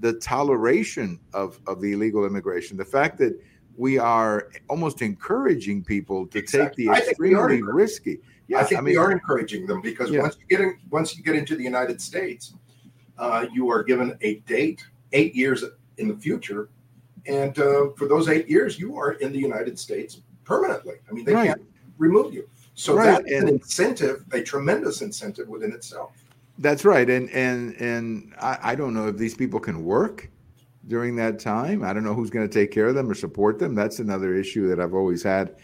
the 0.00 0.14
toleration 0.14 1.20
of, 1.32 1.60
of 1.66 1.80
the 1.80 1.92
illegal 1.92 2.24
immigration. 2.26 2.76
The 2.76 2.84
fact 2.84 3.18
that 3.18 3.38
we 3.76 3.98
are 3.98 4.50
almost 4.68 5.02
encouraging 5.02 5.84
people 5.84 6.26
to 6.28 6.38
exactly. 6.38 6.86
take 6.86 6.94
the 6.94 7.08
extremely 7.08 7.62
risky. 7.62 8.20
Yeah, 8.48 8.58
I 8.58 8.64
think 8.64 8.78
I 8.78 8.82
mean, 8.82 8.94
we 8.94 8.96
are 8.98 9.12
encouraging 9.12 9.66
them 9.66 9.80
because 9.80 10.10
yeah. 10.10 10.22
once 10.22 10.36
you 10.38 10.46
get 10.46 10.60
in, 10.60 10.78
once 10.90 11.16
you 11.16 11.22
get 11.22 11.36
into 11.36 11.56
the 11.56 11.62
United 11.62 12.00
States, 12.00 12.54
uh, 13.18 13.46
you 13.52 13.70
are 13.70 13.82
given 13.82 14.16
a 14.20 14.36
date, 14.40 14.84
eight 15.12 15.34
years 15.34 15.64
in 15.98 16.08
the 16.08 16.16
future, 16.16 16.68
and 17.26 17.58
uh, 17.58 17.90
for 17.96 18.08
those 18.08 18.28
eight 18.28 18.48
years, 18.48 18.78
you 18.78 18.96
are 18.96 19.12
in 19.12 19.32
the 19.32 19.38
United 19.38 19.78
States 19.78 20.20
permanently. 20.44 20.96
I 21.08 21.12
mean, 21.12 21.24
they 21.24 21.34
right. 21.34 21.46
can't 21.48 21.62
remove 21.98 22.34
you. 22.34 22.48
So 22.74 22.94
right. 22.94 23.22
that's 23.24 23.32
an 23.32 23.48
incentive, 23.48 24.24
a 24.32 24.42
tremendous 24.42 25.02
incentive 25.02 25.48
within 25.48 25.72
itself. 25.72 26.12
That's 26.58 26.84
right, 26.84 27.08
and 27.08 27.30
and 27.30 27.74
and 27.80 28.34
I, 28.40 28.58
I 28.62 28.74
don't 28.74 28.94
know 28.94 29.08
if 29.08 29.16
these 29.16 29.34
people 29.34 29.58
can 29.58 29.84
work 29.84 30.30
during 30.88 31.16
that 31.16 31.38
time. 31.38 31.82
I 31.82 31.92
don't 31.92 32.04
know 32.04 32.14
who's 32.14 32.30
going 32.30 32.48
to 32.48 32.52
take 32.52 32.70
care 32.70 32.88
of 32.88 32.94
them 32.94 33.10
or 33.10 33.14
support 33.14 33.58
them. 33.58 33.74
That's 33.74 33.98
another 33.98 34.34
issue 34.34 34.68
that 34.68 34.80
I've 34.80 34.94
always 34.94 35.22
had 35.22 35.54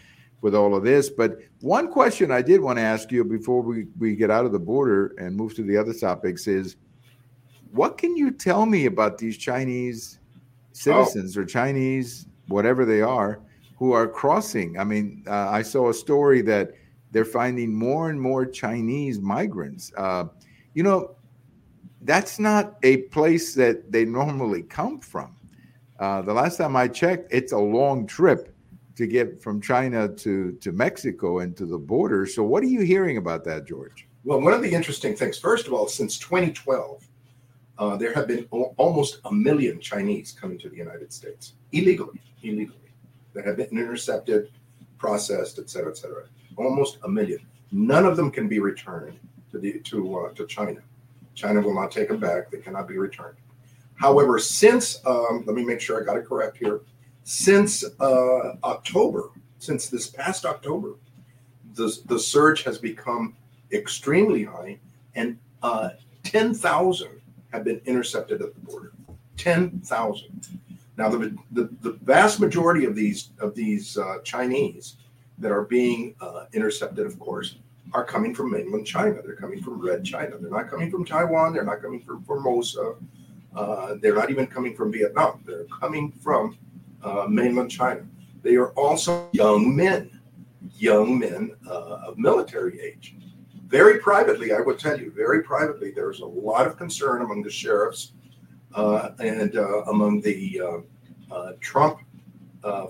with 0.41 0.55
all 0.55 0.75
of 0.75 0.83
this. 0.83 1.09
But 1.09 1.39
one 1.61 1.91
question 1.91 2.31
I 2.31 2.41
did 2.41 2.61
want 2.61 2.77
to 2.77 2.83
ask 2.83 3.11
you 3.11 3.23
before 3.23 3.61
we, 3.61 3.87
we 3.97 4.15
get 4.15 4.31
out 4.31 4.45
of 4.45 4.51
the 4.51 4.59
border 4.59 5.13
and 5.17 5.35
move 5.35 5.55
to 5.55 5.63
the 5.63 5.77
other 5.77 5.93
topics 5.93 6.47
is 6.47 6.77
what 7.71 7.97
can 7.97 8.15
you 8.15 8.31
tell 8.31 8.65
me 8.65 8.85
about 8.85 9.17
these 9.17 9.37
Chinese 9.37 10.19
citizens 10.71 11.37
oh. 11.37 11.41
or 11.41 11.45
Chinese, 11.45 12.25
whatever 12.47 12.85
they 12.85 13.01
are, 13.01 13.41
who 13.77 13.91
are 13.91 14.07
crossing? 14.07 14.79
I 14.79 14.83
mean, 14.83 15.23
uh, 15.27 15.49
I 15.49 15.61
saw 15.61 15.89
a 15.89 15.93
story 15.93 16.41
that 16.43 16.71
they're 17.11 17.25
finding 17.25 17.73
more 17.73 18.09
and 18.09 18.19
more 18.19 18.45
Chinese 18.45 19.19
migrants. 19.19 19.91
Uh, 19.97 20.25
you 20.79 20.83
know, 20.83 21.13
that's 22.03 22.39
not 22.39 22.77
a 22.83 22.95
place 23.15 23.53
that 23.53 23.91
they 23.91 24.05
normally 24.05 24.63
come 24.63 24.97
from. 24.97 25.35
Uh, 25.99 26.21
the 26.21 26.31
last 26.31 26.55
time 26.55 26.77
I 26.77 26.87
checked, 26.87 27.27
it's 27.33 27.51
a 27.51 27.57
long 27.57 28.07
trip 28.07 28.55
to 28.95 29.05
get 29.05 29.41
from 29.41 29.59
China 29.59 30.07
to, 30.07 30.53
to 30.53 30.71
Mexico 30.71 31.39
and 31.39 31.53
to 31.57 31.65
the 31.65 31.77
border. 31.77 32.25
So, 32.25 32.43
what 32.43 32.63
are 32.63 32.71
you 32.77 32.79
hearing 32.79 33.17
about 33.17 33.43
that, 33.43 33.67
George? 33.67 34.07
Well, 34.23 34.39
one 34.39 34.53
of 34.53 34.61
the 34.61 34.71
interesting 34.71 35.17
things, 35.17 35.37
first 35.37 35.67
of 35.67 35.73
all, 35.73 35.89
since 35.89 36.17
2012, 36.17 37.05
uh, 37.77 37.97
there 37.97 38.13
have 38.13 38.29
been 38.29 38.47
o- 38.53 38.73
almost 38.77 39.19
a 39.25 39.33
million 39.33 39.81
Chinese 39.81 40.31
coming 40.31 40.57
to 40.59 40.69
the 40.69 40.77
United 40.77 41.11
States 41.11 41.55
illegally, 41.73 42.21
illegally, 42.41 42.93
that 43.33 43.43
have 43.43 43.57
been 43.57 43.67
intercepted, 43.71 44.49
processed, 44.97 45.59
et 45.59 45.69
cetera, 45.69 45.91
et 45.91 45.97
cetera. 45.97 46.23
Almost 46.55 46.99
a 47.03 47.09
million. 47.09 47.39
None 47.73 48.05
of 48.05 48.15
them 48.15 48.31
can 48.31 48.47
be 48.47 48.59
returned 48.59 49.19
to 49.51 49.59
the, 49.59 49.79
to 49.79 50.19
uh, 50.19 50.33
to 50.33 50.45
China. 50.45 50.81
China 51.35 51.61
will 51.61 51.73
not 51.73 51.91
take 51.91 52.09
them 52.09 52.19
back; 52.19 52.51
they 52.51 52.59
cannot 52.59 52.87
be 52.87 52.97
returned. 52.97 53.37
However, 53.95 54.39
since 54.39 55.05
um, 55.05 55.43
let 55.45 55.55
me 55.55 55.63
make 55.63 55.81
sure 55.81 56.01
I 56.01 56.05
got 56.05 56.17
it 56.17 56.25
correct 56.25 56.57
here. 56.57 56.81
Since 57.23 57.83
uh, 57.99 58.55
October, 58.63 59.29
since 59.59 59.87
this 59.87 60.07
past 60.07 60.45
October, 60.45 60.95
the 61.75 61.97
the 62.05 62.19
surge 62.19 62.63
has 62.63 62.77
become 62.77 63.35
extremely 63.71 64.43
high, 64.43 64.79
and 65.15 65.37
uh, 65.61 65.89
ten 66.23 66.53
thousand 66.53 67.21
have 67.51 67.63
been 67.63 67.81
intercepted 67.85 68.41
at 68.41 68.53
the 68.53 68.61
border. 68.61 68.91
Ten 69.37 69.79
thousand. 69.81 70.47
Now, 70.97 71.07
the, 71.07 71.33
the, 71.51 71.69
the 71.79 71.93
vast 72.03 72.41
majority 72.41 72.83
of 72.83 72.93
these 72.93 73.29
of 73.39 73.55
these 73.55 73.97
uh, 73.97 74.17
Chinese 74.23 74.97
that 75.37 75.49
are 75.49 75.63
being 75.63 76.13
uh, 76.19 76.45
intercepted, 76.51 77.05
of 77.05 77.17
course, 77.19 77.55
are 77.93 78.03
coming 78.03 78.33
from 78.35 78.51
mainland 78.51 78.85
China. 78.85 79.21
They're 79.23 79.35
coming 79.35 79.61
from 79.61 79.79
Red 79.79 80.03
China. 80.03 80.37
They're 80.37 80.51
not 80.51 80.69
coming 80.69 80.91
from 80.91 81.05
Taiwan. 81.05 81.53
They're 81.53 81.63
not 81.63 81.81
coming 81.81 82.01
from 82.01 82.23
Formosa. 82.23 82.95
Uh, 83.55 83.95
they're 84.01 84.15
not 84.15 84.29
even 84.29 84.47
coming 84.47 84.75
from 84.75 84.91
Vietnam. 84.91 85.43
They're 85.45 85.65
coming 85.65 86.11
from 86.11 86.57
uh, 87.03 87.25
mainland 87.27 87.71
China. 87.71 88.05
They 88.43 88.55
are 88.55 88.69
also 88.71 89.27
young 89.31 89.75
men, 89.75 90.19
young 90.77 91.17
men 91.17 91.51
uh, 91.67 92.07
of 92.07 92.17
military 92.17 92.79
age. 92.79 93.15
Very 93.67 93.99
privately, 93.99 94.53
I 94.53 94.61
will 94.61 94.75
tell 94.75 94.99
you, 94.99 95.11
very 95.11 95.43
privately, 95.43 95.91
there's 95.91 96.21
a 96.21 96.25
lot 96.25 96.67
of 96.67 96.77
concern 96.77 97.21
among 97.21 97.43
the 97.43 97.49
sheriffs 97.49 98.13
uh, 98.73 99.11
and 99.19 99.55
uh, 99.55 99.83
among 99.85 100.21
the 100.21 100.61
uh, 101.31 101.51
Trump, 101.59 101.99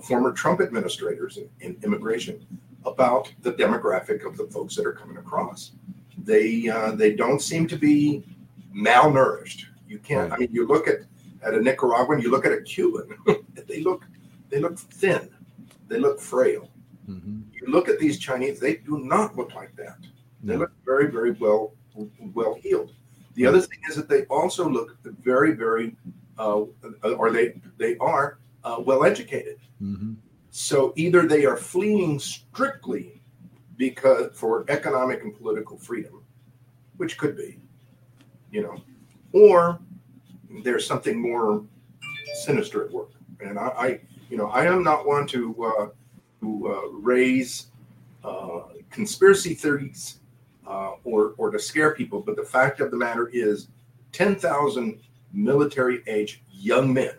former 0.02 0.32
Trump 0.32 0.60
administrators 0.60 1.38
in, 1.38 1.48
in, 1.60 1.76
immigration 1.84 2.46
about 2.86 3.32
the 3.42 3.52
demographic 3.52 4.26
of 4.26 4.36
the 4.36 4.44
folks 4.46 4.74
that 4.76 4.86
are 4.86 4.92
coming 4.92 5.16
across. 5.16 5.72
They 6.18 6.70
they 6.94 7.14
don't 7.14 7.40
seem 7.40 7.66
to 7.68 7.76
be 7.76 8.24
malnourished. 8.74 9.64
You 9.88 9.98
can't. 9.98 10.32
I 10.32 10.36
mean, 10.36 10.50
you 10.52 10.66
look 10.66 10.88
at 10.88 11.00
at 11.42 11.54
a 11.54 11.60
Nicaraguan, 11.60 12.20
you 12.20 12.30
look 12.30 12.44
at 12.44 12.52
a 12.52 12.60
Cuban. 12.60 13.16
they 13.66 13.80
look 13.80 14.04
they 14.50 14.60
look 14.60 14.78
thin. 14.78 15.30
They 15.88 15.98
look 15.98 16.20
frail. 16.20 16.68
Mm-hmm. 17.08 17.40
You 17.52 17.66
look 17.66 17.88
at 17.88 17.98
these 17.98 18.18
Chinese; 18.18 18.60
they 18.60 18.76
do 18.76 18.98
not 18.98 19.36
look 19.36 19.54
like 19.54 19.74
that. 19.76 19.98
They 20.42 20.56
look 20.56 20.72
very, 20.84 21.10
very 21.10 21.32
well 21.32 21.72
well 22.34 22.54
healed. 22.54 22.92
The 23.34 23.46
other 23.46 23.60
thing 23.60 23.78
is 23.88 23.96
that 23.96 24.08
they 24.08 24.24
also 24.24 24.68
look 24.68 24.96
very, 25.04 25.52
very, 25.52 25.96
uh, 26.38 26.64
or 27.16 27.30
they 27.30 27.60
they 27.78 27.96
are 27.98 28.38
uh, 28.64 28.76
well 28.84 29.04
educated. 29.04 29.58
Mm-hmm. 29.82 30.14
So 30.50 30.92
either 30.96 31.26
they 31.26 31.44
are 31.44 31.56
fleeing 31.56 32.18
strictly 32.18 33.22
because 33.76 34.30
for 34.34 34.64
economic 34.68 35.22
and 35.22 35.36
political 35.36 35.78
freedom, 35.78 36.22
which 36.96 37.16
could 37.16 37.36
be, 37.36 37.58
you 38.50 38.62
know, 38.62 38.82
or 39.32 39.80
there's 40.64 40.86
something 40.86 41.20
more 41.20 41.64
sinister 42.42 42.84
at 42.84 42.90
work. 42.90 43.10
And 43.40 43.58
I, 43.58 43.66
I 43.68 44.00
you 44.28 44.36
know, 44.36 44.48
I 44.48 44.64
am 44.64 44.82
not 44.82 45.06
one 45.06 45.26
to 45.28 45.64
uh, 45.64 45.88
to 46.40 46.68
uh, 46.68 46.88
raise 46.98 47.68
uh, 48.24 48.60
conspiracy 48.90 49.54
theories 49.54 50.18
uh, 50.66 50.92
or 51.04 51.34
or 51.38 51.50
to 51.50 51.58
scare 51.58 51.94
people. 51.94 52.20
But 52.20 52.36
the 52.36 52.42
fact 52.44 52.80
of 52.80 52.90
the 52.90 52.96
matter 52.96 53.28
is, 53.28 53.68
ten 54.12 54.34
thousand 54.34 55.00
military 55.32 56.02
age 56.08 56.42
young 56.50 56.92
men 56.92 57.14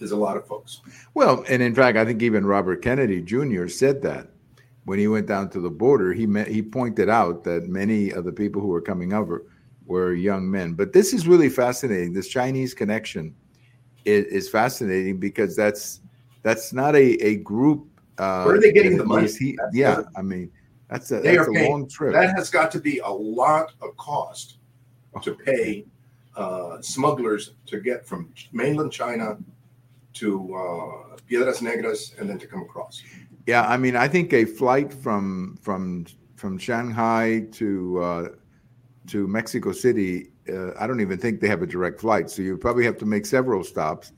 is 0.00 0.12
a 0.12 0.16
lot 0.16 0.36
of 0.36 0.46
folks. 0.46 0.80
Well, 1.14 1.44
and 1.48 1.62
in 1.62 1.74
fact, 1.74 1.96
I 1.96 2.04
think 2.04 2.22
even 2.22 2.46
Robert 2.46 2.82
Kennedy 2.82 3.22
Jr. 3.22 3.68
said 3.68 4.02
that 4.02 4.28
when 4.86 5.00
he 5.00 5.08
went 5.08 5.26
down 5.26 5.50
to 5.50 5.60
the 5.60 5.70
border. 5.70 6.12
He 6.12 6.26
met, 6.26 6.48
he 6.48 6.62
pointed 6.62 7.10
out 7.10 7.44
that 7.44 7.68
many 7.68 8.10
of 8.10 8.24
the 8.24 8.32
people 8.32 8.62
who 8.62 8.68
were 8.68 8.80
coming 8.80 9.12
over 9.12 9.44
were 9.84 10.14
young 10.14 10.50
men. 10.50 10.72
But 10.74 10.92
this 10.92 11.12
is 11.12 11.28
really 11.28 11.48
fascinating. 11.48 12.12
This 12.12 12.28
Chinese 12.28 12.72
connection 12.72 13.34
is, 14.04 14.24
is 14.26 14.48
fascinating 14.48 15.18
because 15.18 15.54
that's 15.54 16.00
that's 16.42 16.72
not 16.72 16.94
a, 16.94 17.14
a 17.24 17.36
group. 17.36 17.88
Uh, 18.16 18.44
Where 18.44 18.54
are 18.54 18.60
they 18.60 18.72
getting 18.72 18.96
the 18.96 19.04
money? 19.04 19.28
He, 19.28 19.58
yeah, 19.72 20.02
I 20.16 20.22
mean, 20.22 20.50
that's 20.88 21.10
a, 21.10 21.20
that's 21.20 21.48
a 21.48 21.68
long 21.68 21.88
trip. 21.88 22.14
That 22.14 22.36
has 22.36 22.48
got 22.48 22.70
to 22.70 22.80
be 22.80 23.00
a 23.00 23.10
lot 23.10 23.72
of 23.82 23.96
cost 23.96 24.58
to 25.22 25.34
pay 25.34 25.84
uh, 26.36 26.80
smugglers 26.80 27.54
to 27.66 27.80
get 27.80 28.06
from 28.06 28.32
mainland 28.52 28.92
China 28.92 29.36
to 30.16 30.54
uh, 30.54 31.16
Piedras 31.26 31.60
Negras 31.60 32.18
and 32.18 32.28
then 32.28 32.38
to 32.38 32.46
come 32.46 32.62
across. 32.62 33.02
Yeah, 33.46 33.62
I 33.62 33.76
mean, 33.76 33.96
I 33.96 34.08
think 34.08 34.32
a 34.32 34.44
flight 34.44 34.92
from 34.92 35.56
from 35.62 36.06
from 36.36 36.58
Shanghai 36.58 37.46
to 37.52 38.02
uh, 38.02 38.28
to 39.08 39.28
Mexico 39.28 39.72
City, 39.72 40.30
uh, 40.52 40.72
I 40.78 40.86
don't 40.86 41.00
even 41.00 41.18
think 41.18 41.40
they 41.40 41.48
have 41.48 41.62
a 41.62 41.66
direct 41.66 42.00
flight. 42.00 42.28
So 42.30 42.42
you 42.42 42.56
probably 42.56 42.84
have 42.84 42.98
to 42.98 43.06
make 43.06 43.24
several 43.24 43.62
stops 43.62 44.12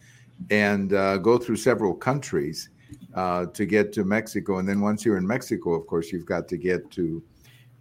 and 0.50 0.92
uh, 0.92 1.18
go 1.18 1.38
through 1.38 1.56
several 1.56 1.94
countries 1.94 2.70
uh, 3.14 3.46
to 3.46 3.66
get 3.66 3.92
to 3.94 4.04
Mexico. 4.04 4.58
And 4.58 4.68
then 4.68 4.80
once 4.80 5.04
you're 5.04 5.18
in 5.18 5.26
Mexico, 5.26 5.74
of 5.74 5.86
course, 5.86 6.12
you've 6.12 6.26
got 6.26 6.48
to 6.48 6.56
get 6.56 6.90
to 6.92 7.22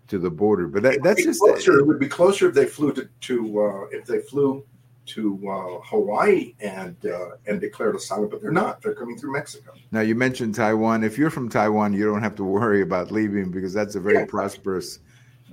to 0.08 0.18
the 0.18 0.30
border. 0.30 0.68
But 0.68 0.84
that, 0.84 1.04
that's 1.04 1.24
just 1.24 1.40
closer. 1.40 1.80
It 1.80 1.88
would 1.88 2.00
be 2.00 2.08
closer 2.08 2.50
if 2.50 2.56
they 2.56 2.66
flew 2.66 2.94
to, 2.94 3.10
to 3.22 3.62
uh, 3.62 3.86
if 3.92 4.06
they 4.06 4.20
flew 4.20 4.66
to 5.08 5.40
uh, 5.50 5.86
Hawaii 5.86 6.54
and 6.60 6.96
uh, 7.06 7.32
and 7.48 7.60
declared 7.60 7.96
asylum, 7.96 8.30
but 8.30 8.42
they're 8.42 8.52
not. 8.52 8.82
They're 8.82 8.96
coming 8.96 9.18
through 9.18 9.34
Mexico. 9.34 9.74
Now 9.92 10.02
you 10.02 10.16
mentioned 10.16 10.56
Taiwan. 10.56 11.04
If 11.04 11.18
you're 11.18 11.30
from 11.30 11.50
Taiwan, 11.50 11.94
you 11.94 12.06
don't 12.06 12.22
have 12.22 12.36
to 12.36 12.44
worry 12.44 12.82
about 12.82 13.12
leaving 13.12 13.52
because 13.52 13.74
that's 13.74 13.96
a 13.96 14.00
very 14.00 14.20
yeah. 14.20 14.26
prosperous 14.26 15.00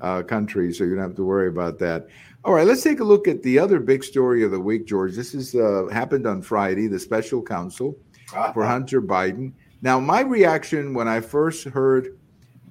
uh, 0.00 0.22
country, 0.22 0.72
so 0.72 0.84
you 0.84 0.94
don't 0.94 1.04
have 1.04 1.16
to 1.16 1.24
worry 1.24 1.48
about 1.48 1.78
that. 1.78 2.08
All 2.44 2.52
right, 2.52 2.66
let's 2.66 2.82
take 2.82 3.00
a 3.00 3.04
look 3.04 3.26
at 3.26 3.42
the 3.42 3.58
other 3.58 3.80
big 3.80 4.04
story 4.04 4.44
of 4.44 4.50
the 4.50 4.60
week, 4.60 4.86
George. 4.86 5.14
This 5.14 5.34
is 5.34 5.54
uh, 5.54 5.86
happened 5.90 6.26
on 6.26 6.42
Friday. 6.42 6.88
The 6.88 6.98
special 6.98 7.42
counsel 7.42 7.96
uh-huh. 8.32 8.52
for 8.52 8.66
Hunter 8.66 9.00
Biden. 9.00 9.52
Now, 9.80 10.00
my 10.00 10.20
reaction 10.20 10.94
when 10.94 11.08
I 11.08 11.20
first 11.20 11.64
heard 11.64 12.18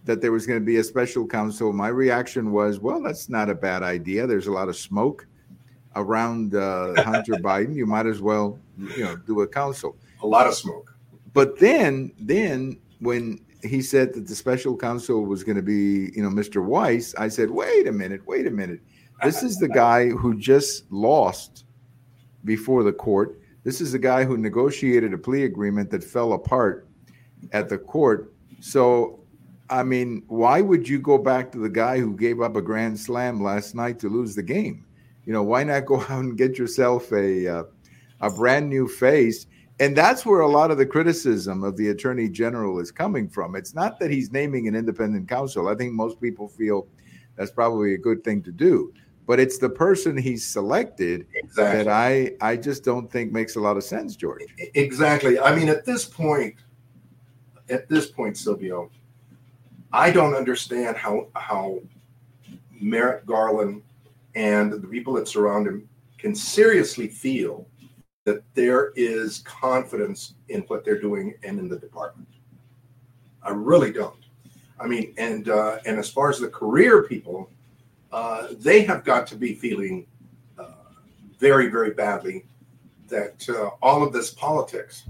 that 0.06 0.22
there 0.22 0.32
was 0.32 0.46
going 0.46 0.60
to 0.60 0.66
be 0.66 0.78
a 0.78 0.84
special 0.84 1.26
counsel, 1.26 1.72
my 1.72 1.88
reaction 1.88 2.52
was, 2.52 2.80
well, 2.80 3.02
that's 3.02 3.30
not 3.30 3.50
a 3.50 3.56
bad 3.56 3.84
idea. 3.84 4.28
There's 4.28 4.48
a 4.48 4.52
lot 4.52 4.68
of 4.68 4.76
smoke 4.76 5.26
around 5.96 6.56
uh, 6.56 7.02
Hunter 7.04 7.34
Biden. 7.44 7.76
You 7.76 7.86
might 7.86 8.06
as 8.06 8.22
well, 8.22 8.60
you 8.78 9.04
know, 9.04 9.16
do 9.16 9.42
a 9.42 9.48
counsel. 9.48 9.96
A 10.22 10.28
lot 10.28 10.48
of 10.48 10.54
smoke. 10.54 10.96
But 11.34 11.60
then, 11.60 12.12
then 12.20 12.80
when 13.00 13.40
he 13.64 13.82
said 13.82 14.14
that 14.14 14.28
the 14.28 14.36
special 14.36 14.76
counsel 14.76 15.26
was 15.26 15.44
going 15.44 15.56
to 15.56 15.62
be, 15.62 16.12
you 16.16 16.22
know, 16.22 16.30
Mr. 16.30 16.64
Weiss. 16.64 17.16
I 17.16 17.30
said, 17.30 17.50
wait 17.50 17.88
a 17.88 17.92
minute, 17.92 18.26
wait 18.28 18.48
a 18.48 18.52
minute. 18.52 18.82
This 19.24 19.42
is 19.42 19.58
the 19.58 19.70
guy 19.70 20.10
who 20.10 20.38
just 20.38 20.92
lost 20.92 21.66
before 22.44 22.84
the 22.84 22.92
court. 22.92 23.40
This 23.64 23.80
is 23.80 23.94
the 23.94 24.00
guy 24.00 24.26
who 24.26 24.38
negotiated 24.38 25.14
a 25.14 25.18
plea 25.18 25.46
agreement 25.46 25.90
that 25.92 26.04
fell 26.04 26.34
apart 26.34 26.88
at 27.54 27.70
the 27.70 27.78
court. 27.78 28.34
So, 28.60 29.22
I 29.70 29.84
mean, 29.84 30.24
why 30.28 30.60
would 30.60 30.90
you 30.90 31.00
go 31.00 31.18
back 31.18 31.52
to 31.54 31.58
the 31.58 31.70
guy 31.70 32.00
who 32.00 32.18
gave 32.18 32.42
up 32.42 32.58
a 32.58 32.62
grand 32.62 33.00
slam 33.00 33.42
last 33.42 33.76
night 33.76 33.98
to 34.00 34.10
lose 34.10 34.36
the 34.36 34.44
game? 34.44 34.86
You 35.26 35.34
know, 35.34 35.44
why 35.44 35.64
not 35.64 35.86
go 35.86 36.02
out 36.10 36.24
and 36.24 36.38
get 36.38 36.58
yourself 36.58 37.12
a 37.12 37.48
uh, 37.48 37.64
a 38.22 38.30
brand 38.30 38.70
new 38.70 38.88
face? 38.88 39.46
And 39.80 39.98
that's 39.98 40.26
where 40.26 40.42
a 40.42 40.48
lot 40.48 40.70
of 40.70 40.78
the 40.78 40.86
criticism 40.86 41.64
of 41.64 41.76
the 41.78 41.90
attorney 41.90 42.30
general 42.30 42.80
is 42.80 42.92
coming 42.92 43.28
from. 43.28 43.56
It's 43.56 43.74
not 43.74 44.00
that 44.00 44.12
he's 44.12 44.32
naming 44.32 44.68
an 44.68 44.76
independent 44.76 45.28
counsel. 45.28 45.68
I 45.68 45.76
think 45.76 45.94
most 45.94 46.22
people 46.22 46.48
feel 46.48 46.88
that's 47.36 47.52
probably 47.52 47.96
a 47.96 47.98
good 47.98 48.24
thing 48.24 48.44
to 48.44 48.52
do. 48.52 48.94
But 49.26 49.40
it's 49.40 49.58
the 49.58 49.70
person 49.70 50.18
he's 50.18 50.46
selected 50.46 51.26
exactly. 51.34 51.84
that 51.84 51.88
I 51.88 52.32
I 52.42 52.58
just 52.58 52.84
don't 52.84 53.10
think 53.10 53.32
makes 53.32 53.56
a 53.56 53.60
lot 53.60 53.78
of 53.78 53.84
sense, 53.84 54.16
George. 54.16 54.44
Exactly. 54.76 55.40
I 55.40 55.56
mean, 55.56 55.70
at 55.70 55.86
this 55.86 56.06
point, 56.06 56.56
at 57.70 57.88
this 57.88 58.12
point, 58.12 58.38
Silvio, 58.38 58.92
I 59.94 60.12
don't 60.12 60.36
understand 60.36 60.98
how 60.98 61.28
how 61.36 61.80
Merrick 62.72 63.26
Garland 63.26 63.82
and 64.36 64.72
the 64.72 64.88
people 64.88 65.14
that 65.14 65.28
surround 65.28 65.68
him 65.68 65.88
can 66.18 66.34
seriously 66.36 67.08
feel 67.08 67.68
that 68.26 68.44
there 68.54 68.94
is 68.96 69.40
confidence 69.40 70.36
in 70.50 70.62
what 70.62 70.86
they're 70.86 71.00
doing 71.00 71.36
and 71.44 71.60
in 71.60 71.68
the 71.68 71.78
department. 71.78 72.28
I 73.42 73.52
really 73.52 73.92
don't. 73.92 74.16
I 74.80 74.88
mean, 74.88 75.14
and 75.18 75.50
uh, 75.50 75.80
and 75.86 76.00
as 76.00 76.10
far 76.10 76.30
as 76.30 76.40
the 76.40 76.48
career 76.48 77.04
people, 77.04 77.50
uh, 78.12 78.48
they 78.60 78.84
have 78.84 79.04
got 79.04 79.28
to 79.28 79.36
be 79.36 79.54
feeling 79.54 80.08
uh, 80.58 80.72
very, 81.40 81.68
very 81.68 81.92
badly 81.92 82.46
that 83.10 83.48
uh, 83.50 83.72
all 83.82 84.04
of 84.04 84.14
this 84.14 84.32
politics 84.32 85.04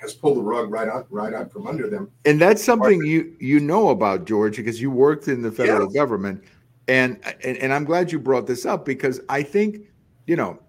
has 0.00 0.14
pulled 0.14 0.38
the 0.38 0.42
rug 0.42 0.70
right 0.70 0.88
out, 0.88 1.06
right 1.10 1.34
out 1.34 1.52
from 1.52 1.66
under 1.66 1.88
them. 1.88 2.10
And 2.24 2.40
that's 2.40 2.64
something 2.64 3.04
you 3.04 3.36
you 3.38 3.60
know 3.60 3.90
about 3.90 4.24
George 4.24 4.56
because 4.56 4.80
you 4.80 4.90
worked 4.90 5.28
in 5.28 5.42
the 5.42 5.52
federal 5.52 5.86
yes. 5.86 5.94
government, 5.94 6.42
and, 6.88 7.20
and 7.44 7.56
and 7.58 7.72
I'm 7.72 7.84
glad 7.84 8.10
you 8.10 8.18
brought 8.18 8.46
this 8.46 8.66
up 8.66 8.84
because 8.84 9.20
I 9.28 9.42
think 9.42 9.86
you 10.26 10.36
know 10.36 10.60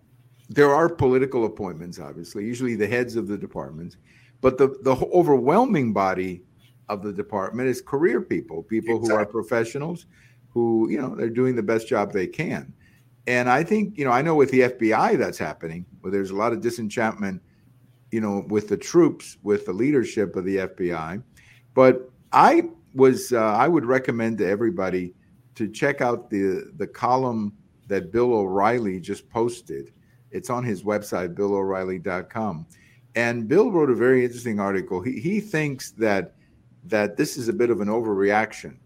there 0.52 0.74
are 0.74 0.90
political 0.90 1.46
appointments, 1.46 1.98
obviously, 1.98 2.44
usually 2.44 2.76
the 2.76 2.88
heads 2.88 3.16
of 3.16 3.30
the 3.30 3.38
departments, 3.38 3.96
but 4.42 4.58
the, 4.58 4.76
the 4.82 4.96
overwhelming 5.14 5.94
body 5.94 6.44
of 6.90 7.04
the 7.04 7.14
department 7.14 7.70
is 7.70 7.82
career 7.82 8.20
people, 8.20 8.64
people 8.64 8.98
exactly. 8.98 9.16
who 9.16 9.22
are 9.22 9.26
professionals, 9.26 10.08
who, 10.50 10.90
you 10.90 11.00
know, 11.00 11.16
they're 11.16 11.30
doing 11.30 11.56
the 11.56 11.64
best 11.64 11.88
job 11.88 12.12
they 12.12 12.28
can. 12.28 12.74
And 13.28 13.50
I 13.50 13.64
think, 13.64 13.98
you 13.98 14.04
know, 14.04 14.12
I 14.12 14.22
know 14.22 14.36
with 14.36 14.52
the 14.52 14.62
FBI 14.62 15.18
that's 15.18 15.38
happening, 15.38 15.86
where 16.02 16.12
there's 16.12 16.32
a 16.32 16.36
lot 16.36 16.52
of 16.52 16.60
disenchantment, 16.60 17.42
you 18.12 18.20
know, 18.20 18.44
with 18.50 18.68
the 18.68 18.76
troops, 18.76 19.38
with 19.44 19.66
the 19.66 19.74
leadership 19.74 20.36
of 20.36 20.44
the 20.44 20.58
FBI. 20.58 21.24
But 21.74 22.12
I 22.34 22.64
was, 22.94 23.32
uh, 23.32 23.40
I 23.40 23.70
would 23.70 23.86
recommend 23.86 24.40
to 24.40 24.48
everybody 24.50 25.14
to 25.62 25.72
check 25.72 26.02
out 26.02 26.30
the 26.30 26.72
the 26.78 26.88
column 26.88 27.54
that 27.88 28.12
Bill 28.12 28.34
O'Reilly 28.34 29.00
just 29.00 29.30
posted. 29.30 29.92
It's 30.32 30.50
on 30.50 30.64
his 30.64 30.84
website, 30.84 31.36
BillO'Reilly.com. 31.36 32.66
And 33.16 33.48
Bill 33.50 33.70
wrote 33.70 33.90
a 33.90 33.96
very 33.96 34.24
interesting 34.24 34.62
article. 34.62 35.02
He, 35.02 35.20
he 35.20 35.42
thinks 35.42 35.92
that 35.92 36.36
that 36.86 37.18
this 37.18 37.38
is 37.38 37.50
a 37.50 37.54
bit 37.54 37.70
of 37.70 37.82
an 37.82 37.90
overreaction 37.90 38.78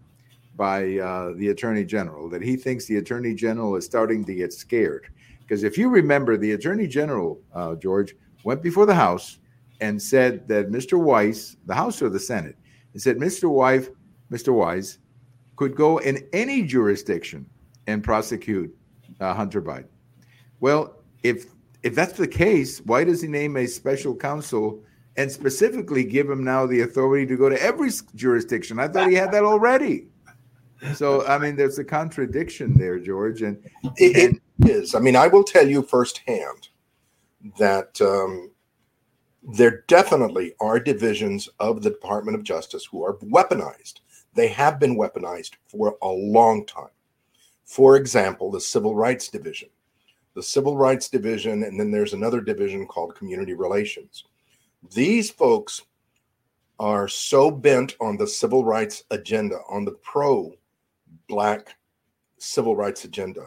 by 0.56 0.98
uh, 0.98 1.32
the 1.36 1.48
attorney 1.48 1.84
general, 1.84 2.28
that 2.30 2.42
he 2.42 2.56
thinks 2.56 2.86
the 2.86 2.96
attorney 2.96 3.34
general 3.34 3.76
is 3.76 3.84
starting 3.84 4.24
to 4.24 4.34
get 4.34 4.52
scared. 4.52 5.06
Because 5.40 5.62
if 5.62 5.78
you 5.78 5.88
remember, 5.88 6.36
the 6.36 6.52
attorney 6.52 6.86
general, 6.86 7.40
uh, 7.54 7.76
George, 7.76 8.16
went 8.44 8.62
before 8.62 8.86
the 8.86 8.94
House 8.94 9.38
and 9.80 10.00
said 10.00 10.48
that 10.48 10.70
Mr. 10.70 10.98
Weiss, 10.98 11.56
the 11.66 11.74
House 11.74 12.02
or 12.02 12.08
the 12.08 12.18
Senate, 12.18 12.56
and 12.92 13.00
said 13.00 13.18
Mr. 13.18 13.48
Weiss, 13.48 13.88
Mr. 14.30 14.52
Weiss 14.52 14.98
could 15.56 15.74
go 15.74 15.98
in 15.98 16.26
any 16.32 16.62
jurisdiction 16.62 17.46
and 17.86 18.04
prosecute 18.04 18.74
uh, 19.20 19.34
Hunter 19.34 19.62
Biden. 19.62 19.88
Well, 20.60 20.96
if 21.22 21.46
if 21.82 21.94
that's 21.94 22.14
the 22.14 22.28
case, 22.28 22.80
why 22.80 23.04
does 23.04 23.22
he 23.22 23.28
name 23.28 23.56
a 23.56 23.66
special 23.66 24.14
counsel 24.14 24.82
and 25.16 25.30
specifically 25.30 26.04
give 26.04 26.28
him 26.28 26.42
now 26.42 26.66
the 26.66 26.80
authority 26.80 27.26
to 27.26 27.36
go 27.36 27.48
to 27.48 27.60
every 27.62 27.90
jurisdiction? 28.14 28.78
I 28.78 28.88
thought 28.88 29.08
he 29.08 29.14
had 29.14 29.32
that 29.32 29.44
already. 29.44 30.08
So 30.94 31.26
I 31.26 31.38
mean, 31.38 31.56
there's 31.56 31.78
a 31.78 31.84
contradiction 31.84 32.74
there, 32.74 32.98
George, 32.98 33.42
and 33.42 33.56
and, 33.82 33.94
it 33.98 34.40
is. 34.64 34.94
I 34.94 35.00
mean, 35.00 35.16
I 35.16 35.26
will 35.26 35.44
tell 35.44 35.66
you 35.66 35.82
firsthand 35.82 36.68
that 37.58 38.00
um, 38.00 38.50
there 39.42 39.84
definitely 39.86 40.54
are 40.60 40.80
divisions 40.80 41.48
of 41.60 41.82
the 41.82 41.90
Department 41.90 42.36
of 42.36 42.42
Justice 42.42 42.84
who 42.84 43.04
are 43.04 43.16
weaponized. 43.18 44.00
They 44.36 44.48
have 44.48 44.78
been 44.78 44.98
weaponized 44.98 45.52
for 45.66 45.96
a 46.02 46.08
long 46.08 46.66
time. 46.66 46.90
For 47.64 47.96
example, 47.96 48.50
the 48.50 48.60
Civil 48.60 48.94
Rights 48.94 49.28
Division. 49.28 49.70
The 50.34 50.42
Civil 50.42 50.76
Rights 50.76 51.08
Division, 51.08 51.62
and 51.62 51.80
then 51.80 51.90
there's 51.90 52.12
another 52.12 52.42
division 52.42 52.86
called 52.86 53.16
Community 53.16 53.54
Relations. 53.54 54.24
These 54.94 55.30
folks 55.30 55.82
are 56.78 57.08
so 57.08 57.50
bent 57.50 57.96
on 58.00 58.18
the 58.18 58.26
civil 58.26 58.62
rights 58.62 59.04
agenda, 59.10 59.56
on 59.70 59.86
the 59.86 59.92
pro 59.92 60.52
black 61.26 61.76
civil 62.38 62.76
rights 62.76 63.04
agenda 63.04 63.46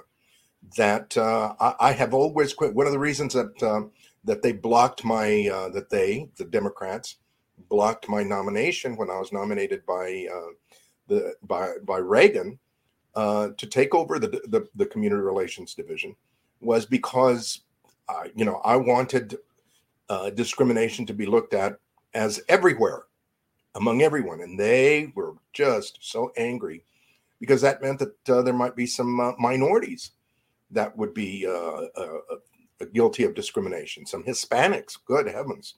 that 0.75 1.15
uh, 1.15 1.53
I, 1.59 1.75
I, 1.79 1.91
have 1.91 2.13
always 2.13 2.53
quit. 2.53 2.73
One 2.73 2.87
of 2.87 2.91
the 2.91 2.99
reasons 2.99 3.33
that 3.33 3.63
uh, 3.63 3.81
that 4.25 4.41
they 4.41 4.51
blocked 4.51 5.05
my 5.05 5.47
uh, 5.53 5.69
that 5.69 5.89
they 5.89 6.29
the 6.37 6.45
Democrats 6.45 7.17
blocked 7.67 8.09
my 8.09 8.23
nomination 8.23 8.95
when 8.95 9.09
I 9.09 9.19
was 9.19 9.31
nominated 9.31 9.85
by 9.85 10.27
uh, 10.33 10.51
the 11.07 11.33
by 11.43 11.73
by 11.83 11.97
Reagan 11.97 12.59
uh, 13.15 13.49
to 13.57 13.67
take 13.67 13.93
over 13.93 14.19
the, 14.19 14.27
the, 14.27 14.67
the 14.75 14.85
community 14.85 15.21
relations 15.21 15.73
division 15.73 16.15
was 16.61 16.85
because 16.85 17.61
you 18.35 18.45
know 18.45 18.61
I 18.63 18.75
wanted 18.75 19.37
uh, 20.09 20.29
discrimination 20.31 21.05
to 21.05 21.13
be 21.13 21.25
looked 21.25 21.53
at 21.53 21.79
as 22.13 22.41
everywhere 22.47 23.03
among 23.75 24.01
everyone, 24.01 24.41
and 24.41 24.59
they 24.59 25.11
were 25.15 25.33
just 25.53 25.99
so 26.01 26.31
angry 26.37 26.83
because 27.39 27.61
that 27.61 27.81
meant 27.81 27.99
that 27.99 28.29
uh, 28.29 28.41
there 28.41 28.53
might 28.53 28.75
be 28.75 28.85
some 28.85 29.19
uh, 29.19 29.31
minorities 29.37 30.11
that 30.71 30.95
would 30.97 31.13
be 31.13 31.47
uh, 31.47 31.85
guilty 32.93 33.23
of 33.23 33.33
discrimination. 33.33 34.05
Some 34.05 34.23
Hispanics, 34.23 34.97
good 35.05 35.27
heavens, 35.27 35.75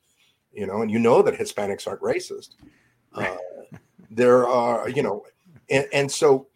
you 0.53 0.67
know, 0.67 0.81
and 0.81 0.91
you 0.91 0.99
know 0.99 1.21
that 1.21 1.37
Hispanics 1.37 1.87
aren't 1.87 2.01
racist. 2.01 2.55
there 4.09 4.47
are, 4.47 4.89
you 4.89 5.03
know, 5.03 5.23
and, 5.69 5.87
and 5.93 6.11
so 6.11 6.47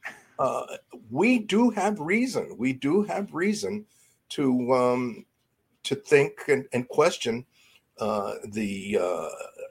we 1.10 1.40
do 1.40 1.70
have 1.70 2.00
reason. 2.00 2.56
We 2.58 2.74
do 2.74 3.04
have 3.04 3.34
reason 3.34 3.86
to 4.30 4.74
um, 4.74 5.26
to 5.84 5.96
think 5.96 6.34
and, 6.48 6.66
and 6.74 6.88
question 6.90 7.46
the 8.00 8.98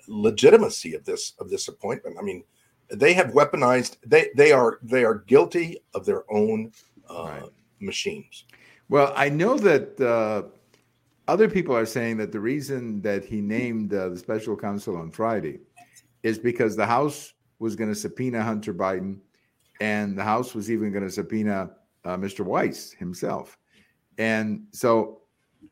legitimacy 0.08 0.94
of 0.94 1.04
this 1.04 1.34
of 1.38 1.50
this 1.50 1.68
appointment. 1.68 2.16
I 2.18 2.22
mean, 2.22 2.44
they 2.90 3.14
have 3.14 3.28
weaponized 3.28 3.96
they 4.06 4.30
they 4.36 4.52
are 4.52 4.78
they 4.82 5.04
are 5.04 5.18
guilty 5.26 5.78
of 5.94 6.04
their 6.04 6.24
own 6.30 6.72
uh, 7.10 7.24
right. 7.24 7.42
machines 7.80 8.44
well 8.88 9.12
i 9.16 9.28
know 9.28 9.56
that 9.56 10.00
uh, 10.00 10.42
other 11.26 11.48
people 11.48 11.76
are 11.76 11.86
saying 11.86 12.16
that 12.18 12.32
the 12.32 12.40
reason 12.40 13.00
that 13.02 13.24
he 13.24 13.40
named 13.40 13.92
uh, 13.94 14.08
the 14.08 14.16
special 14.16 14.56
counsel 14.56 14.96
on 14.96 15.10
friday 15.10 15.58
is 16.22 16.38
because 16.38 16.76
the 16.76 16.86
house 16.86 17.34
was 17.58 17.76
going 17.76 17.88
to 17.88 17.94
subpoena 17.94 18.42
hunter 18.42 18.74
biden 18.74 19.18
and 19.80 20.16
the 20.16 20.24
house 20.24 20.54
was 20.54 20.70
even 20.70 20.92
going 20.92 21.04
to 21.04 21.10
subpoena 21.10 21.70
uh, 22.04 22.16
mr 22.16 22.44
weiss 22.44 22.92
himself 22.92 23.58
and 24.18 24.64
so 24.70 25.20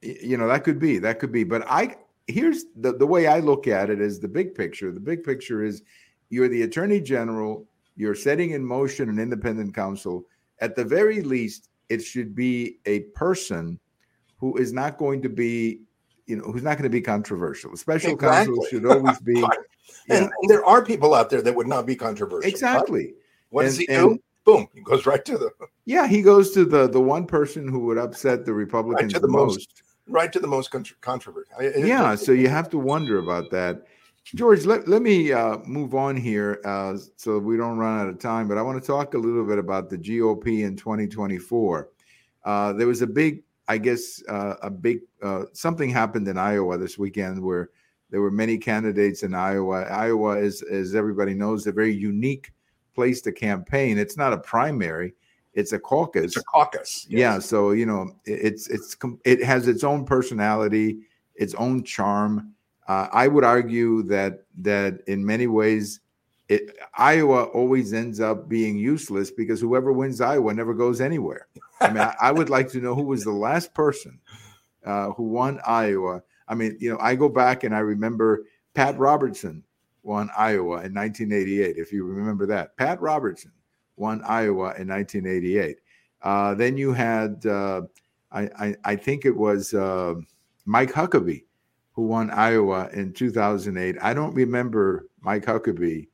you 0.01 0.37
know 0.37 0.49
that 0.49 0.65
could 0.65 0.79
be 0.79 0.99
that 0.99 1.19
could 1.19 1.33
be 1.33 1.45
but 1.45 1.63
i 1.69 1.95
here's 2.29 2.65
the, 2.77 2.93
the 2.93 3.07
way 3.07 3.27
i 3.27 3.39
look 3.39 3.67
at 3.67 3.91
it 3.91 4.01
is 4.01 4.19
the 4.19 4.29
big 4.29 4.55
picture 4.55 4.91
the 4.91 5.01
big 5.01 5.23
picture 5.23 5.63
is 5.63 5.83
you're 6.33 6.49
the 6.49 6.63
attorney 6.63 6.99
general. 6.99 7.69
You're 7.95 8.15
setting 8.15 8.53
in 8.53 8.65
motion 8.65 9.11
an 9.11 9.19
independent 9.19 9.75
counsel. 9.75 10.25
At 10.61 10.75
the 10.75 10.83
very 10.83 11.21
least, 11.21 11.69
it 11.91 12.03
should 12.03 12.35
be 12.35 12.79
a 12.87 13.01
person 13.15 13.79
who 14.43 14.57
is 14.57 14.73
not 14.73 14.99
going 14.99 15.23
to 15.23 15.29
be, 15.29 15.79
you 16.27 16.35
know, 16.35 16.43
who's 16.43 16.65
not 16.65 16.77
going 16.77 16.83
to 16.83 16.91
be 16.91 17.01
controversial. 17.01 17.77
Special 17.77 18.11
exactly. 18.11 18.57
counsel 18.57 18.67
should 18.69 18.85
always 18.85 19.21
be. 19.21 19.41
and, 20.09 20.25
and, 20.25 20.51
there 20.51 20.65
are 20.65 20.85
people 20.85 21.15
out 21.15 21.31
there 21.31 21.41
that 21.43 21.55
would 21.55 21.69
not 21.69 21.87
be 21.87 21.95
controversial. 21.95 22.51
Exactly. 22.51 23.15
What 23.51 23.67
and, 23.67 23.71
does 23.71 23.79
he 23.79 23.87
do? 23.87 24.19
Boom, 24.45 24.67
he 24.75 24.81
goes 24.81 25.07
right 25.07 25.25
to 25.27 25.39
the. 25.39 25.53
Yeah, 25.85 26.09
he 26.09 26.23
goes 26.23 26.51
to 26.55 26.65
the 26.65 26.89
the 26.89 27.01
one 27.01 27.25
person 27.25 27.69
who 27.69 27.79
would 27.87 27.99
upset 27.99 28.45
the 28.45 28.53
Republicans 28.53 29.15
right 29.15 29.23
the, 29.23 29.29
the 29.29 29.33
most. 29.33 29.59
most. 29.59 29.83
Right 30.09 30.33
to 30.33 30.41
the 30.41 30.49
most 30.49 30.73
controversial. 31.01 31.55
Yeah, 31.61 32.17
so 32.17 32.33
you 32.33 32.49
have 32.49 32.69
to 32.71 32.79
wonder 32.79 33.19
about 33.19 33.53
that. 33.53 33.85
George, 34.25 34.67
let, 34.67 34.89
let 34.89 35.01
me 35.01 35.33
uh, 35.33 35.59
move 35.59 35.95
on 35.95 36.17
here 36.17 36.61
uh, 36.65 36.97
so 37.17 37.39
we 37.39 37.57
don't 37.57 37.79
run 37.79 38.01
out 38.01 38.09
of 38.09 38.19
time, 38.19 38.49
but 38.49 38.59
I 38.59 38.63
want 38.63 38.83
to 38.83 38.87
talk 38.87 39.15
a 39.15 39.19
little 39.19 39.45
bit 39.45 39.59
about 39.59 39.91
the 39.91 39.99
GOP 39.99 40.65
in 40.65 40.77
2024. 40.77 41.89
Uh, 42.45 42.73
there 42.73 42.89
was 42.89 43.03
a 43.03 43.07
big, 43.07 43.45
I 43.69 43.79
guess, 43.79 44.23
uh, 44.29 44.55
a 44.63 44.71
big 44.71 45.01
uh, 45.23 45.45
something 45.53 45.91
happened 45.91 46.29
in 46.29 46.39
Iowa 46.39 46.79
this 46.79 46.99
weekend 46.99 47.43
where 47.43 47.71
there 48.11 48.21
were 48.21 48.31
many 48.31 48.59
candidates 48.59 49.23
in 49.23 49.35
Iowa. 49.35 49.83
Iowa 49.85 50.39
is, 50.39 50.63
as 50.63 50.95
everybody 50.95 51.35
knows, 51.35 51.67
a 51.67 51.73
very 51.73 51.95
unique 51.95 52.53
place 52.95 53.21
to 53.23 53.33
campaign. 53.33 53.99
It's 53.99 54.17
not 54.17 54.33
a 54.33 54.39
primary; 54.39 55.15
it's 55.55 55.73
a 55.73 55.79
caucus. 55.79 56.25
It's 56.25 56.37
a 56.37 56.45
caucus. 56.45 57.07
Yes. 57.09 57.19
Yeah, 57.19 57.39
so 57.39 57.71
you 57.71 57.87
know, 57.87 58.17
it's 58.25 58.69
it's 58.69 58.97
it 59.25 59.43
has 59.43 59.69
its 59.69 59.85
own 59.85 60.05
personality, 60.05 60.99
its 61.37 61.55
own 61.55 61.85
charm 61.85 62.53
uh, 62.89 63.09
I 63.13 63.29
would 63.29 63.45
argue 63.45 64.03
that 64.05 64.45
that 64.59 65.01
in 65.07 65.25
many 65.25 65.47
ways, 65.47 66.01
it, 66.49 66.77
Iowa 66.95 67.45
always 67.45 67.93
ends 67.93 68.21
up 68.21 68.49
being 68.49 68.77
useless 68.77 69.31
because 69.31 69.61
whoever 69.61 69.93
wins 69.93 70.21
Iowa 70.21 70.53
never 70.53 70.75
goes 70.75 71.01
anywhere. 71.01 71.47
I 71.83 71.89
mean, 71.89 72.03
I, 72.03 72.15
I, 72.21 72.33
would 72.33 72.51
like 72.51 72.69
to 72.71 72.81
know 72.81 72.95
who 72.95 73.03
was 73.03 73.25
the 73.25 73.33
last 73.33 73.75
person 73.75 74.19
uh, 74.85 75.11
who 75.11 75.25
won 75.25 75.61
Iowa. 75.67 76.23
I 76.49 76.55
mean, 76.55 76.77
you 76.81 76.91
know, 76.91 76.99
I 77.01 77.15
go 77.15 77.29
back 77.29 77.65
and 77.65 77.75
I 77.75 77.81
remember 77.81 78.45
Pat 78.75 78.99
Robertson 78.99 79.65
won 80.03 80.31
Iowa 80.37 80.83
in 80.83 80.95
1988. 80.95 81.77
If 81.77 81.93
you 81.93 82.05
remember 82.05 82.47
that, 82.47 82.77
Pat 82.77 83.01
Robertson 83.01 83.53
won 83.97 84.23
Iowa 84.25 84.75
in 84.79 84.89
1988. 84.89 85.79
Uh, 86.23 86.55
then 86.55 86.77
you 86.77 86.93
had, 86.93 87.45
uh, 87.47 87.83
I, 88.31 88.43
I, 88.59 88.77
I, 88.85 88.97
think 88.97 89.25
it 89.25 89.37
was 89.37 89.75
uh, 89.75 90.15
Mike 90.65 90.93
Huckabee 90.93 91.45
who 91.93 92.03
won 92.03 92.31
Iowa 92.31 92.89
in 92.93 93.13
2008. 93.13 93.97
I 94.01 94.15
don't 94.15 94.35
remember 94.35 95.09
Mike 95.21 95.45
Huckabee 95.45 96.09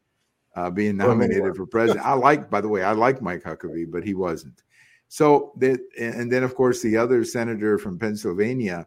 uh, 0.56 0.70
being 0.70 0.96
nominated 0.96 1.54
for 1.54 1.66
president. 1.66 2.04
I 2.04 2.14
like, 2.14 2.50
by 2.50 2.60
the 2.60 2.68
way, 2.68 2.82
I 2.82 2.92
like 2.92 3.22
Mike 3.22 3.44
Huckabee, 3.44 3.90
but 3.90 4.04
he 4.04 4.14
wasn't. 4.14 4.62
So 5.08 5.52
that, 5.56 5.80
and 5.98 6.30
then 6.30 6.42
of 6.42 6.54
course 6.54 6.82
the 6.82 6.96
other 6.96 7.24
senator 7.24 7.78
from 7.78 7.98
Pennsylvania, 7.98 8.86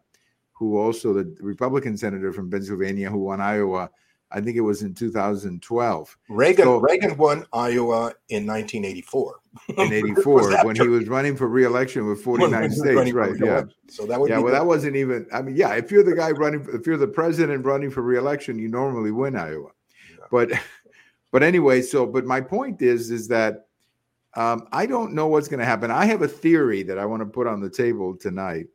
who 0.54 0.78
also 0.78 1.14
the 1.14 1.36
Republican 1.42 1.98
senator 1.98 2.32
from 2.32 2.50
Pennsylvania 2.50 3.10
who 3.10 3.20
won 3.20 3.42
Iowa, 3.42 3.90
I 4.34 4.40
think 4.40 4.56
it 4.56 4.62
was 4.62 4.82
in 4.82 4.94
2012. 4.94 6.18
Reagan 6.30 6.66
so, 6.66 6.78
Reagan 6.78 7.18
won 7.18 7.46
Iowa 7.52 8.14
in 8.30 8.48
1984. 8.48 9.40
In 9.78 9.94
84, 9.94 10.64
when 10.64 10.76
he 10.76 10.88
was 10.88 11.08
running 11.08 11.36
for 11.36 11.48
reelection 11.48 12.08
with 12.08 12.22
49 12.22 12.72
states, 12.72 13.12
right? 13.12 13.34
Yeah. 13.38 13.64
So 13.90 14.06
that 14.06 14.20
would 14.20 14.30
yeah. 14.30 14.38
well, 14.38 14.54
that. 14.54 14.60
that 14.60 14.66
wasn't 14.66 14.96
even. 14.96 15.28
I 15.34 15.42
mean, 15.42 15.58
yeah. 15.58 15.74
If 15.74 15.92
you're 15.92 16.04
the 16.04 16.16
guy 16.16 16.32
running, 16.32 16.66
if 16.74 16.88
you're 16.88 16.98
the 16.98 17.08
president 17.08 17.66
running 17.66 17.92
for 17.92 18.02
reelection, 18.02 18.58
you 18.58 18.70
normally 18.70 19.12
win 19.12 19.36
Iowa. 19.36 19.72
Yeah. 20.10 20.26
But, 20.32 20.52
but 21.32 21.44
anyway, 21.44 21.82
so 21.82 22.06
but 22.06 22.26
my 22.26 22.40
point 22.40 22.82
is, 22.82 23.12
is 23.12 23.28
that 23.28 23.68
Um, 24.36 24.68
I 24.72 24.86
don't 24.86 25.14
know 25.14 25.28
what's 25.28 25.48
going 25.48 25.60
to 25.60 25.66
happen. 25.66 25.92
I 25.92 26.06
have 26.06 26.22
a 26.22 26.28
theory 26.28 26.84
that 26.84 26.98
I 26.98 27.06
want 27.06 27.22
to 27.22 27.26
put 27.26 27.48
on 27.48 27.60
the 27.60 27.70
table 27.70 28.16
tonight, 28.16 28.68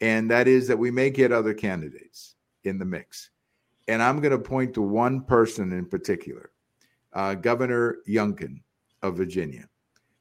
and 0.00 0.30
that 0.30 0.46
is 0.46 0.68
that 0.68 0.78
we 0.78 0.90
may 0.90 1.10
get 1.10 1.32
other 1.32 1.54
candidates 1.54 2.34
in 2.64 2.78
the 2.78 2.84
mix. 2.84 3.30
And 3.86 4.02
I'm 4.02 4.20
going 4.20 4.32
to 4.32 4.38
point 4.38 4.74
to 4.74 4.82
one 4.82 5.22
person 5.22 5.72
in 5.72 5.86
particular, 5.86 6.50
uh, 7.14 7.34
Governor 7.34 7.98
Youngkin 8.06 8.60
of 9.02 9.16
Virginia, 9.16 9.66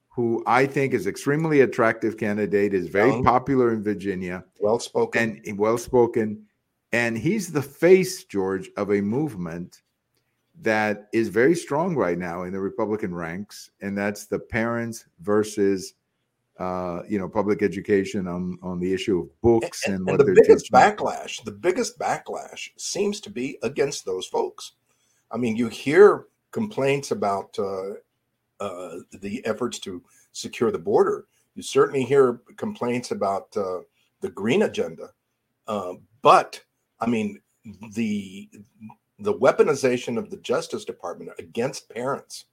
who 0.08 0.41
I 0.47 0.65
think 0.65 0.93
is 0.93 1.06
extremely 1.06 1.62
attractive 1.62 2.17
candidate, 2.17 2.73
is 2.73 2.88
very 2.88 3.10
Young, 3.10 3.23
popular 3.26 3.73
in 3.73 3.84
Virginia, 3.84 4.45
well 4.62 4.80
spoken, 4.80 5.41
and 5.45 5.60
well 5.60 5.78
spoken, 5.78 6.45
and 6.93 7.17
he's 7.17 7.52
the 7.52 7.62
face, 7.62 8.23
George, 8.23 8.69
of 8.78 8.91
a 8.91 9.02
movement 9.02 9.82
that 10.62 11.08
is 11.13 11.30
very 11.30 11.56
strong 11.56 11.96
right 11.96 12.17
now 12.17 12.43
in 12.43 12.52
the 12.52 12.60
Republican 12.60 13.13
ranks, 13.13 13.70
and 13.82 13.98
that's 13.98 14.26
the 14.26 14.39
parents 14.39 15.06
versus 15.20 15.93
uh, 16.60 17.04
you 17.08 17.20
know 17.20 17.30
public 17.30 17.62
education 17.62 18.28
on 18.28 18.58
on 18.63 18.80
the 18.80 18.91
issue 18.91 19.20
of 19.20 19.41
books 19.41 19.86
and, 19.86 19.96
and, 19.96 20.10
and, 20.10 20.20
and 20.20 20.30
the 20.30 20.41
biggest 20.41 20.65
teaching. 20.65 20.80
backlash. 20.80 21.43
The 21.43 21.52
biggest 21.52 22.00
backlash 22.00 22.70
seems 22.78 23.20
to 23.22 23.30
be 23.30 23.58
against 23.62 24.06
those 24.06 24.26
folks. 24.26 24.74
I 25.32 25.38
mean, 25.38 25.56
you 25.56 25.67
hear 25.67 26.26
complaints 26.52 27.12
about 27.12 27.58
uh, 27.60 27.91
uh, 28.60 29.00
the 29.12 29.46
efforts 29.46 29.80
to 29.80 30.02
secure 30.32 30.72
the 30.72 30.80
border. 30.80 31.26
You 31.54 31.62
certainly 31.62 32.04
hear 32.04 32.41
complaints 32.56 33.12
about 33.12 33.56
uh, 33.56 33.80
the 34.22 34.30
green 34.30 34.63
agenda, 34.63 35.10
uh, 35.67 35.93
but 36.22 36.63
I 37.00 37.06
mean 37.06 37.41
the 37.93 38.50
the 39.19 39.34
weaponization 39.34 40.17
of 40.17 40.30
the 40.30 40.38
Justice 40.38 40.86
Department 40.86 41.32
against 41.39 41.89
parents 41.89 42.45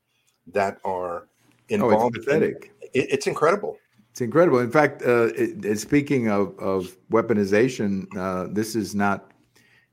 that 0.47 0.79
are 0.85 1.29
involved. 1.69 1.95
Oh, 1.95 2.09
it's 2.09 2.25
pathetic. 2.25 2.73
In, 2.81 3.03
it, 3.03 3.13
it's 3.13 3.27
incredible. 3.27 3.77
It's 4.11 4.21
incredible. 4.21 4.61
In 4.61 4.71
fact, 4.71 5.03
uh, 5.03 5.31
it, 5.35 5.79
speaking 5.79 6.29
of, 6.29 6.57
of 6.59 6.97
weaponization, 7.11 8.07
uh, 8.17 8.49
this 8.53 8.77
is 8.77 8.95
not 8.95 9.33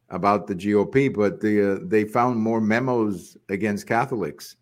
about 0.10 0.48
the 0.48 0.56
GOP, 0.56 1.14
but 1.14 1.42
the, 1.42 1.74
uh, 1.74 1.80
they 1.84 2.04
found 2.04 2.40
more 2.40 2.62
memos 2.62 3.38
against 3.50 3.88
Catholics. 3.88 4.58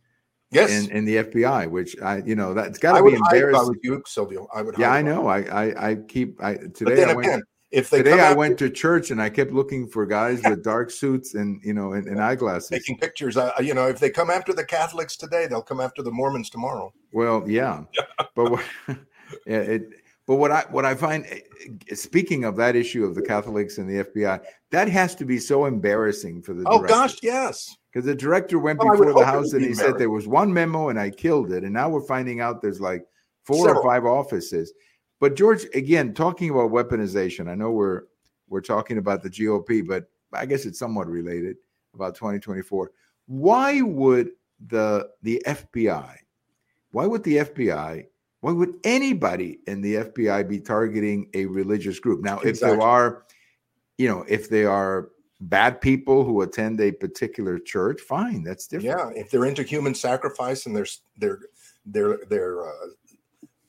Yes, 0.51 0.71
in, 0.71 0.89
in 0.89 1.05
the 1.05 1.17
FBI, 1.17 1.69
which 1.69 1.95
I, 2.01 2.23
you 2.25 2.33
know, 2.33 2.55
that's 2.55 2.79
got 2.79 2.97
to 2.97 3.03
be 3.03 3.13
embarrassing. 3.13 3.61
I 3.61 3.63
would 3.65 3.77
you, 3.83 4.01
Silvio. 4.07 4.47
I 4.51 4.63
would. 4.63 4.79
Yeah, 4.79 4.91
I 4.91 5.03
know. 5.03 5.27
I, 5.27 5.41
I, 5.41 5.89
I 5.91 5.95
keep. 5.95 6.43
I 6.43 6.55
today. 6.55 6.85
But 6.85 6.95
then 6.95 7.09
I 7.09 7.11
again, 7.11 7.31
went, 7.31 7.43
if 7.71 7.89
they 7.89 7.99
today 7.99 8.19
I 8.19 8.33
went 8.33 8.57
to 8.59 8.69
church 8.69 9.11
and 9.11 9.21
I 9.21 9.29
kept 9.29 9.51
looking 9.51 9.87
for 9.87 10.05
guys 10.05 10.41
with 10.43 10.63
dark 10.63 10.89
suits 10.89 11.35
and 11.35 11.61
you 11.63 11.73
know 11.73 11.93
and, 11.93 12.07
and 12.07 12.21
eyeglasses 12.21 12.69
taking 12.69 12.97
pictures. 12.97 13.37
Uh, 13.37 13.51
you 13.59 13.73
know, 13.73 13.87
if 13.87 13.99
they 13.99 14.09
come 14.09 14.29
after 14.29 14.53
the 14.53 14.65
Catholics 14.65 15.15
today, 15.15 15.45
they'll 15.47 15.61
come 15.61 15.79
after 15.79 16.01
the 16.01 16.11
Mormons 16.11 16.49
tomorrow. 16.49 16.91
Well, 17.11 17.43
yeah, 17.47 17.83
but 18.35 18.51
what, 18.51 18.65
it. 19.45 19.89
But 20.25 20.35
what 20.35 20.51
I 20.51 20.63
what 20.69 20.85
I 20.85 20.93
find, 20.93 21.25
eh, 21.25 21.95
speaking 21.95 22.43
of 22.43 22.55
that 22.57 22.75
issue 22.75 23.03
of 23.03 23.15
the 23.15 23.21
Catholics 23.21 23.77
and 23.79 23.89
the 23.89 24.03
FBI, 24.03 24.39
that 24.71 24.87
has 24.87 25.15
to 25.15 25.25
be 25.25 25.39
so 25.39 25.65
embarrassing 25.65 26.41
for 26.41 26.53
the. 26.53 26.63
Oh 26.67 26.79
gosh, 26.79 27.17
yes. 27.21 27.75
Because 27.91 28.05
the 28.05 28.13
director 28.13 28.59
went 28.59 28.77
well, 28.79 28.91
before 28.91 29.13
the 29.13 29.25
house 29.25 29.53
and 29.53 29.65
he 29.65 29.73
said 29.73 29.97
there 29.97 30.11
was 30.11 30.27
one 30.27 30.53
memo 30.53 30.89
and 30.89 30.99
I 30.99 31.09
killed 31.09 31.51
it, 31.51 31.63
and 31.63 31.73
now 31.73 31.89
we're 31.89 32.05
finding 32.05 32.41
out 32.41 32.61
there's 32.61 32.79
like 32.79 33.05
four 33.43 33.65
Several. 33.65 33.79
or 33.79 33.83
five 33.83 34.05
offices. 34.05 34.71
But 35.19 35.35
George, 35.35 35.65
again, 35.73 36.13
talking 36.13 36.49
about 36.49 36.71
weaponization, 36.71 37.49
I 37.49 37.55
know 37.55 37.71
we're 37.71 38.03
we're 38.47 38.61
talking 38.61 38.97
about 38.97 39.21
the 39.21 39.29
GOP, 39.29 39.85
but 39.85 40.09
I 40.33 40.45
guess 40.45 40.65
it's 40.65 40.79
somewhat 40.79 41.07
related 41.07 41.57
about 41.93 42.15
2024. 42.15 42.91
Why 43.27 43.81
would 43.81 44.31
the 44.67 45.09
the 45.21 45.41
FBI, 45.45 46.15
why 46.91 47.05
would 47.05 47.23
the 47.23 47.37
FBI, 47.37 48.05
why 48.41 48.51
would 48.51 48.75
anybody 48.83 49.59
in 49.67 49.81
the 49.81 49.95
FBI 49.95 50.47
be 50.47 50.59
targeting 50.59 51.29
a 51.33 51.45
religious 51.45 51.99
group? 51.99 52.21
Now, 52.21 52.39
exactly. 52.39 52.49
if 52.51 52.59
there 52.59 52.81
are, 52.81 53.25
you 53.97 54.07
know, 54.07 54.25
if 54.27 54.49
they 54.49 54.65
are 54.65 55.09
bad 55.41 55.79
people 55.81 56.23
who 56.23 56.41
attend 56.41 56.81
a 56.81 56.91
particular 56.91 57.59
church, 57.59 58.01
fine, 58.01 58.43
that's 58.43 58.67
different. 58.67 59.15
Yeah, 59.15 59.21
if 59.21 59.29
they're 59.29 59.45
into 59.45 59.63
human 59.63 59.93
sacrifice 59.93 60.65
and 60.65 60.75
they're 60.75 60.87
they're 61.17 61.39
they're 61.85 62.19
they're 62.29 62.67
uh, 62.67 62.87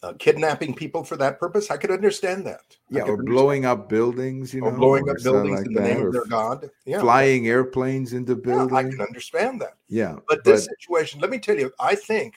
uh, 0.02 0.14
kidnapping 0.18 0.74
people 0.74 1.04
for 1.04 1.16
that 1.16 1.38
purpose, 1.38 1.70
I 1.70 1.76
could 1.76 1.90
understand 1.90 2.46
that. 2.46 2.76
Yeah, 2.88 3.02
or 3.02 3.22
blowing 3.22 3.66
up 3.66 3.88
buildings, 3.88 4.54
you 4.54 4.62
know, 4.62 4.68
or 4.68 4.72
blowing 4.72 5.08
up 5.08 5.16
buildings 5.22 5.58
like 5.58 5.66
in 5.66 5.74
the 5.74 5.80
name 5.80 6.06
of 6.06 6.12
their 6.12 6.24
god. 6.24 6.70
Yeah, 6.86 7.00
flying 7.00 7.48
airplanes 7.48 8.12
into 8.12 8.34
buildings. 8.34 8.72
Yeah, 8.72 8.78
I 8.78 8.82
can 8.84 9.00
understand 9.00 9.60
that. 9.60 9.74
Yeah, 9.88 10.16
but 10.26 10.42
this 10.44 10.66
but, 10.66 10.80
situation, 10.80 11.20
let 11.20 11.30
me 11.30 11.38
tell 11.38 11.58
you, 11.58 11.70
I 11.78 11.94
think 11.94 12.36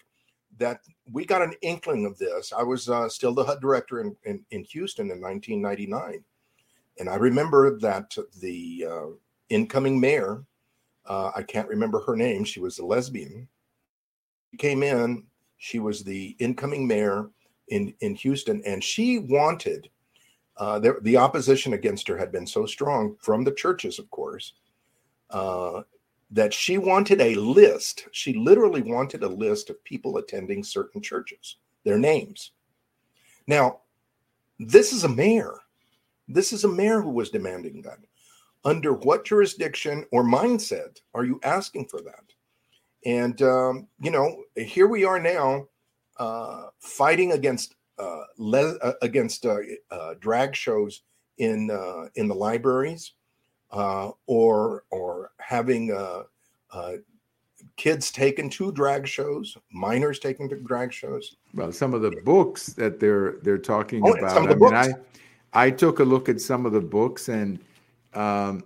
that 0.57 0.81
we 1.11 1.25
got 1.25 1.41
an 1.41 1.53
inkling 1.61 2.05
of 2.05 2.17
this. 2.17 2.51
I 2.51 2.63
was 2.63 2.89
uh, 2.89 3.07
still 3.07 3.33
the 3.33 3.43
HUD 3.43 3.61
director 3.61 4.01
in, 4.01 4.15
in, 4.25 4.45
in 4.51 4.63
Houston 4.65 5.09
in 5.09 5.21
1999, 5.21 6.23
and 6.99 7.09
I 7.09 7.15
remember 7.15 7.79
that 7.79 8.15
the 8.39 8.85
uh, 8.89 9.05
incoming 9.49 9.99
mayor, 9.99 10.43
uh, 11.05 11.31
I 11.35 11.43
can't 11.43 11.67
remember 11.69 12.01
her 12.01 12.15
name, 12.15 12.43
she 12.43 12.59
was 12.59 12.79
a 12.79 12.85
lesbian, 12.85 13.47
came 14.57 14.83
in. 14.83 15.23
She 15.57 15.79
was 15.79 16.03
the 16.03 16.35
incoming 16.39 16.85
mayor 16.85 17.29
in 17.69 17.93
in 18.01 18.15
Houston, 18.15 18.61
and 18.65 18.83
she 18.83 19.19
wanted 19.19 19.89
uh, 20.57 20.79
the, 20.79 20.97
the 21.01 21.17
opposition 21.17 21.73
against 21.73 22.07
her 22.07 22.17
had 22.17 22.31
been 22.31 22.45
so 22.45 22.65
strong 22.65 23.15
from 23.19 23.43
the 23.43 23.53
churches, 23.53 23.97
of 23.97 24.09
course, 24.11 24.53
uh, 25.31 25.81
that 26.31 26.53
she 26.53 26.77
wanted 26.77 27.21
a 27.21 27.35
list. 27.35 28.07
She 28.11 28.33
literally 28.33 28.81
wanted 28.81 29.23
a 29.23 29.27
list 29.27 29.69
of 29.69 29.83
people 29.83 30.17
attending 30.17 30.63
certain 30.63 31.01
churches, 31.01 31.57
their 31.83 31.97
names. 31.97 32.51
Now, 33.47 33.79
this 34.59 34.93
is 34.93 35.03
a 35.03 35.09
mayor. 35.09 35.55
This 36.27 36.53
is 36.53 36.63
a 36.63 36.69
mayor 36.69 37.01
who 37.01 37.09
was 37.09 37.29
demanding 37.29 37.81
that. 37.81 37.99
Under 38.65 38.93
what 38.93 39.25
jurisdiction 39.25 40.05
or 40.11 40.23
mindset 40.23 41.01
are 41.13 41.25
you 41.25 41.39
asking 41.43 41.87
for 41.87 41.99
that? 42.01 42.23
And, 43.05 43.41
um, 43.41 43.87
you 43.99 44.11
know, 44.11 44.43
here 44.55 44.87
we 44.87 45.03
are 45.03 45.19
now 45.19 45.67
uh, 46.17 46.67
fighting 46.79 47.31
against 47.31 47.75
uh, 47.99 48.23
le- 48.37 48.77
uh, 48.77 48.93
against 49.01 49.45
uh, 49.45 49.57
uh, 49.91 50.15
drag 50.19 50.55
shows 50.55 51.03
in 51.37 51.69
uh, 51.69 52.07
in 52.15 52.27
the 52.27 52.35
libraries, 52.35 53.13
or 53.69 54.83
or 54.89 55.31
having 55.39 55.95
kids 57.77 58.11
taken 58.11 58.49
to 58.49 58.71
drag 58.71 59.07
shows, 59.07 59.57
minors 59.71 60.19
taken 60.19 60.49
to 60.49 60.55
drag 60.55 60.91
shows. 60.91 61.35
Well, 61.53 61.71
some 61.71 61.93
of 61.93 62.01
the 62.01 62.11
books 62.23 62.67
that 62.73 62.99
they're 62.99 63.37
they're 63.41 63.57
talking 63.57 64.01
oh, 64.05 64.13
about. 64.13 64.49
I 64.49 64.55
mean, 64.55 64.73
I 64.73 64.93
I 65.53 65.69
took 65.69 65.99
a 65.99 66.03
look 66.03 66.29
at 66.29 66.41
some 66.41 66.65
of 66.65 66.71
the 66.71 66.81
books, 66.81 67.29
and 67.29 67.59
um, 68.13 68.63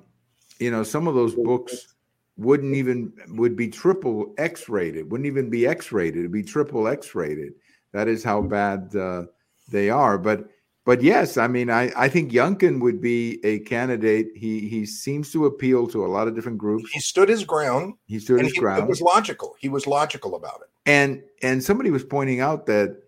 you 0.60 0.72
know, 0.72 0.84
some 0.84 1.08
of 1.08 1.16
those 1.16 1.36
books 1.36 1.96
wouldn't 2.38 2.76
even 2.76 3.12
would 3.30 3.56
be 3.56 3.68
triple 3.68 4.34
X 4.38 4.70
rated. 4.70 5.12
Wouldn't 5.12 5.28
even 5.28 5.50
be 5.50 5.68
X 5.68 5.92
rated. 5.92 6.20
It'd 6.20 6.32
be 6.32 6.44
triple 6.44 6.88
X 6.88 7.16
rated. 7.16 7.54
That 7.94 8.08
is 8.08 8.24
how 8.24 8.42
bad 8.42 8.96
uh, 8.96 9.24
they 9.70 9.90
are. 9.90 10.18
But 10.18 10.50
but 10.86 11.02
yes, 11.02 11.38
I 11.38 11.48
mean, 11.48 11.70
I, 11.70 11.92
I 11.98 12.08
think 12.08 12.32
Youngkin 12.32 12.80
would 12.80 13.02
be 13.02 13.44
a 13.44 13.60
candidate. 13.60 14.28
He 14.36 14.70
he 14.70 14.86
seems 14.86 15.32
to 15.32 15.46
appeal 15.46 15.88
to 15.88 16.06
a 16.06 16.08
lot 16.08 16.28
of 16.28 16.36
different 16.36 16.60
groups. 16.60 16.92
He 16.92 17.00
stood 17.00 17.28
his 17.28 17.44
ground. 17.44 17.96
He 18.06 18.20
stood 18.20 18.42
his 18.42 18.54
he, 18.54 18.60
ground. 18.60 18.84
It 18.84 18.88
was 18.88 19.02
logical. 19.02 19.56
He 19.60 19.68
was 19.68 19.88
logical 19.88 20.36
about 20.36 20.62
it. 20.62 20.70
And 20.86 21.24
and 21.42 21.64
somebody 21.64 21.90
was 21.90 22.04
pointing 22.04 22.40
out 22.40 22.68
that 22.68 23.02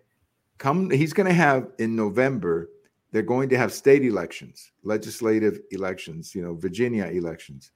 come 0.58 0.90
he's 0.90 1.12
going 1.12 1.28
to 1.28 1.32
have 1.32 1.68
in 1.78 1.94
November. 1.94 2.68
They're 3.12 3.22
going 3.22 3.48
to 3.48 3.58
have 3.58 3.72
state 3.72 4.04
elections, 4.04 4.70
legislative 4.84 5.58
elections. 5.72 6.34
You 6.34 6.42
know, 6.42 6.54
Virginia 6.54 7.06
elections 7.06 7.72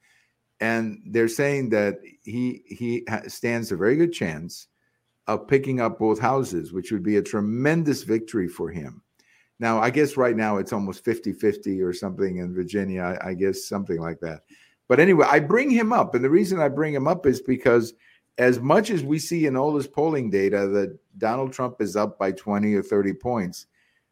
and 0.65 0.99
they're 1.05 1.27
saying 1.27 1.69
that 1.69 1.99
he 2.23 2.63
he 2.65 3.05
stands 3.27 3.71
a 3.71 3.77
very 3.77 3.95
good 3.95 4.11
chance 4.11 4.67
of 5.27 5.47
picking 5.47 5.79
up 5.79 5.99
both 5.99 6.19
houses, 6.19 6.73
which 6.73 6.91
would 6.91 7.03
be 7.03 7.17
a 7.17 7.21
tremendous 7.21 8.01
victory 8.03 8.47
for 8.47 8.69
him. 8.69 9.03
Now, 9.59 9.79
I 9.79 9.89
guess 9.89 10.17
right 10.17 10.35
now 10.35 10.57
it's 10.57 10.73
almost 10.73 11.05
50 11.05 11.33
50 11.33 11.81
or 11.81 11.93
something 11.93 12.37
in 12.37 12.53
Virginia. 12.53 13.01
I, 13.01 13.29
I, 13.29 13.33
guess 13.35 13.65
something 13.65 13.99
like 13.99 14.19
that. 14.19 14.41
But 14.87 14.99
anyway, 14.99 15.27
I 15.29 15.39
bring 15.39 15.69
him 15.69 15.93
up. 15.93 16.13
And 16.13 16.23
the 16.23 16.29
reason 16.29 16.59
I 16.59 16.67
bring 16.67 16.93
him 16.93 17.07
up 17.07 17.25
is 17.25 17.41
because, 17.41 17.93
as 18.37 18.59
much 18.59 18.89
as 18.89 19.03
we 19.03 19.17
see 19.17 19.45
in 19.45 19.55
all 19.55 19.71
this 19.71 19.87
polling 19.87 20.29
data 20.29 20.67
that 20.67 20.97
Donald 21.17 21.53
Trump 21.53 21.79
is 21.79 21.95
up 21.95 22.19
by 22.19 22.31
20 22.31 22.73
or 22.73 22.83
30 22.83 23.13
points, 23.13 23.67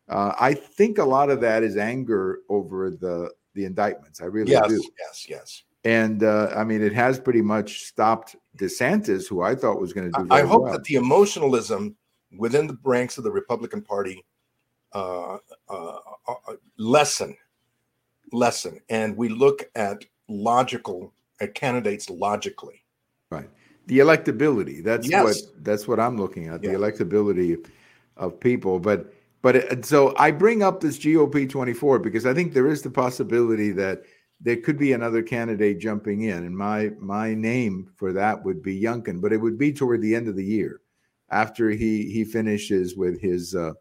uh, 0.08 0.34
I 0.39 0.54
think 0.54 0.98
a 0.98 1.04
lot 1.04 1.30
of 1.30 1.42
that 1.42 1.63
is 1.63 1.78
anger 1.78 2.39
over 2.48 2.89
the, 2.89 3.32
the 3.54 3.66
indictments. 3.66 4.22
I 4.22 4.26
really 4.26 4.52
yes, 4.52 4.68
do. 4.68 4.82
Yes, 5.00 5.26
yes. 5.30 5.63
And 5.86 6.24
uh, 6.24 6.54
I 6.56 6.63
mean, 6.63 6.82
it 6.82 6.93
has 6.93 7.19
pretty 7.19 7.41
much 7.41 7.84
stopped 7.84 8.36
DeSantis, 8.58 9.28
who 9.28 9.41
I 9.41 9.56
thought 9.56 9.82
was 9.82 9.93
going 9.93 10.12
to 10.12 10.24
do. 10.24 10.28
I 10.32 10.41
hope 10.41 10.63
well. 10.63 10.74
that 10.74 10.84
the 10.86 10.96
emotionalism 10.96 11.96
within 12.38 12.67
the 12.67 12.78
ranks 12.84 13.17
of 13.17 13.24
the 13.24 13.32
Republican 13.32 13.82
Party 13.82 14.24
uh, 14.93 15.38
uh, 15.69 15.98
uh, 16.28 16.54
lessen, 16.78 17.36
lessen, 18.32 18.80
and 18.89 19.17
we 19.17 19.28
look 19.28 19.69
at 19.76 20.06
logical 20.30 21.13
at 21.41 21.54
candidates 21.54 22.10
logically. 22.10 22.84
Right. 23.30 23.50
The 23.88 24.00
electability. 24.00 24.84
That's 24.84 25.10
yes. 25.10 25.24
what 25.24 25.63
that's 25.65 25.88
what 25.88 26.00
I'm 26.00 26.17
looking 26.17 26.48
at. 26.48 26.62
The 26.62 26.69
electability. 26.69 27.65
of 28.17 28.39
people. 28.39 28.80
But 28.80 29.13
but 29.41 29.56
it, 29.56 29.86
so 29.86 30.13
I 30.17 30.32
bring 30.32 30.63
up 30.63 30.80
this 30.80 30.98
GOP 30.98 31.50
24 31.50 32.00
because 32.00 32.26
I 32.26 32.34
think 32.34 32.54
there 32.54 32.67
is 32.67 32.82
the 32.82 32.89
possibility 32.89 33.72
that 33.72 34.04
there 34.43 34.58
could 34.58 34.77
be 34.77 34.91
another 34.91 35.23
candidate 35.23 35.79
jumping 35.79 36.23
in, 36.23 36.45
and 36.45 36.56
my 36.56 36.91
my 36.99 37.34
name 37.34 37.89
for 37.95 38.12
that 38.13 38.43
would 38.43 38.62
be 38.62 38.79
Youngkin, 38.79 39.21
but 39.21 39.32
it 39.32 39.38
would 39.38 39.58
be 39.58 39.71
toward 39.71 40.01
the 40.01 40.13
end 40.13 40.27
of 40.27 40.36
the 40.36 40.43
year, 40.43 40.82
after 41.32 41.69
he 41.69 42.12
he 42.12 42.25
finishes 42.25 42.95
with 42.97 43.19
his 43.21 43.56
uh, 43.56 43.71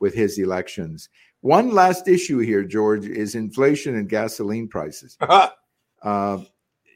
with 0.00 0.14
his 0.14 0.38
elections. 0.38 1.08
One 1.40 1.72
last 1.72 2.06
issue 2.08 2.38
here, 2.38 2.62
George, 2.62 3.06
is 3.06 3.34
inflation 3.34 3.96
and 3.96 4.08
gasoline 4.08 4.68
prices. 4.68 5.16
uh, 6.02 6.38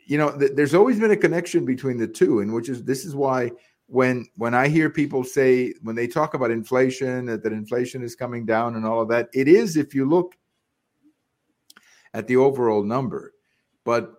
you 0.07 0.19
know, 0.19 0.39
th- 0.39 0.53
there's 0.55 0.75
always 0.75 1.01
been 1.01 1.11
a 1.11 1.17
connection 1.17 1.65
between 1.65 1.97
the 1.97 2.07
two, 2.07 2.41
and 2.41 2.53
which 2.53 2.69
is 2.69 2.85
this 2.85 3.07
is 3.07 3.15
why 3.15 3.51
when 3.87 4.27
when 4.37 4.55
I 4.55 4.69
hear 4.69 4.91
people 4.91 5.25
say 5.25 5.73
when 5.83 5.97
they 5.97 6.07
talk 6.07 6.35
about 6.35 6.51
inflation 6.51 7.27
that, 7.27 7.43
that 7.45 7.53
inflation 7.53 8.03
is 8.03 8.15
coming 8.15 8.45
down 8.45 8.77
and 8.77 8.85
all 8.85 9.01
of 9.01 9.09
that, 9.09 9.31
it 9.33 9.49
is 9.49 9.79
if 9.79 9.95
you 9.95 10.07
look 10.07 10.37
at 12.17 12.27
the 12.27 12.37
overall 12.37 12.83
number, 12.83 13.35
but 13.85 14.15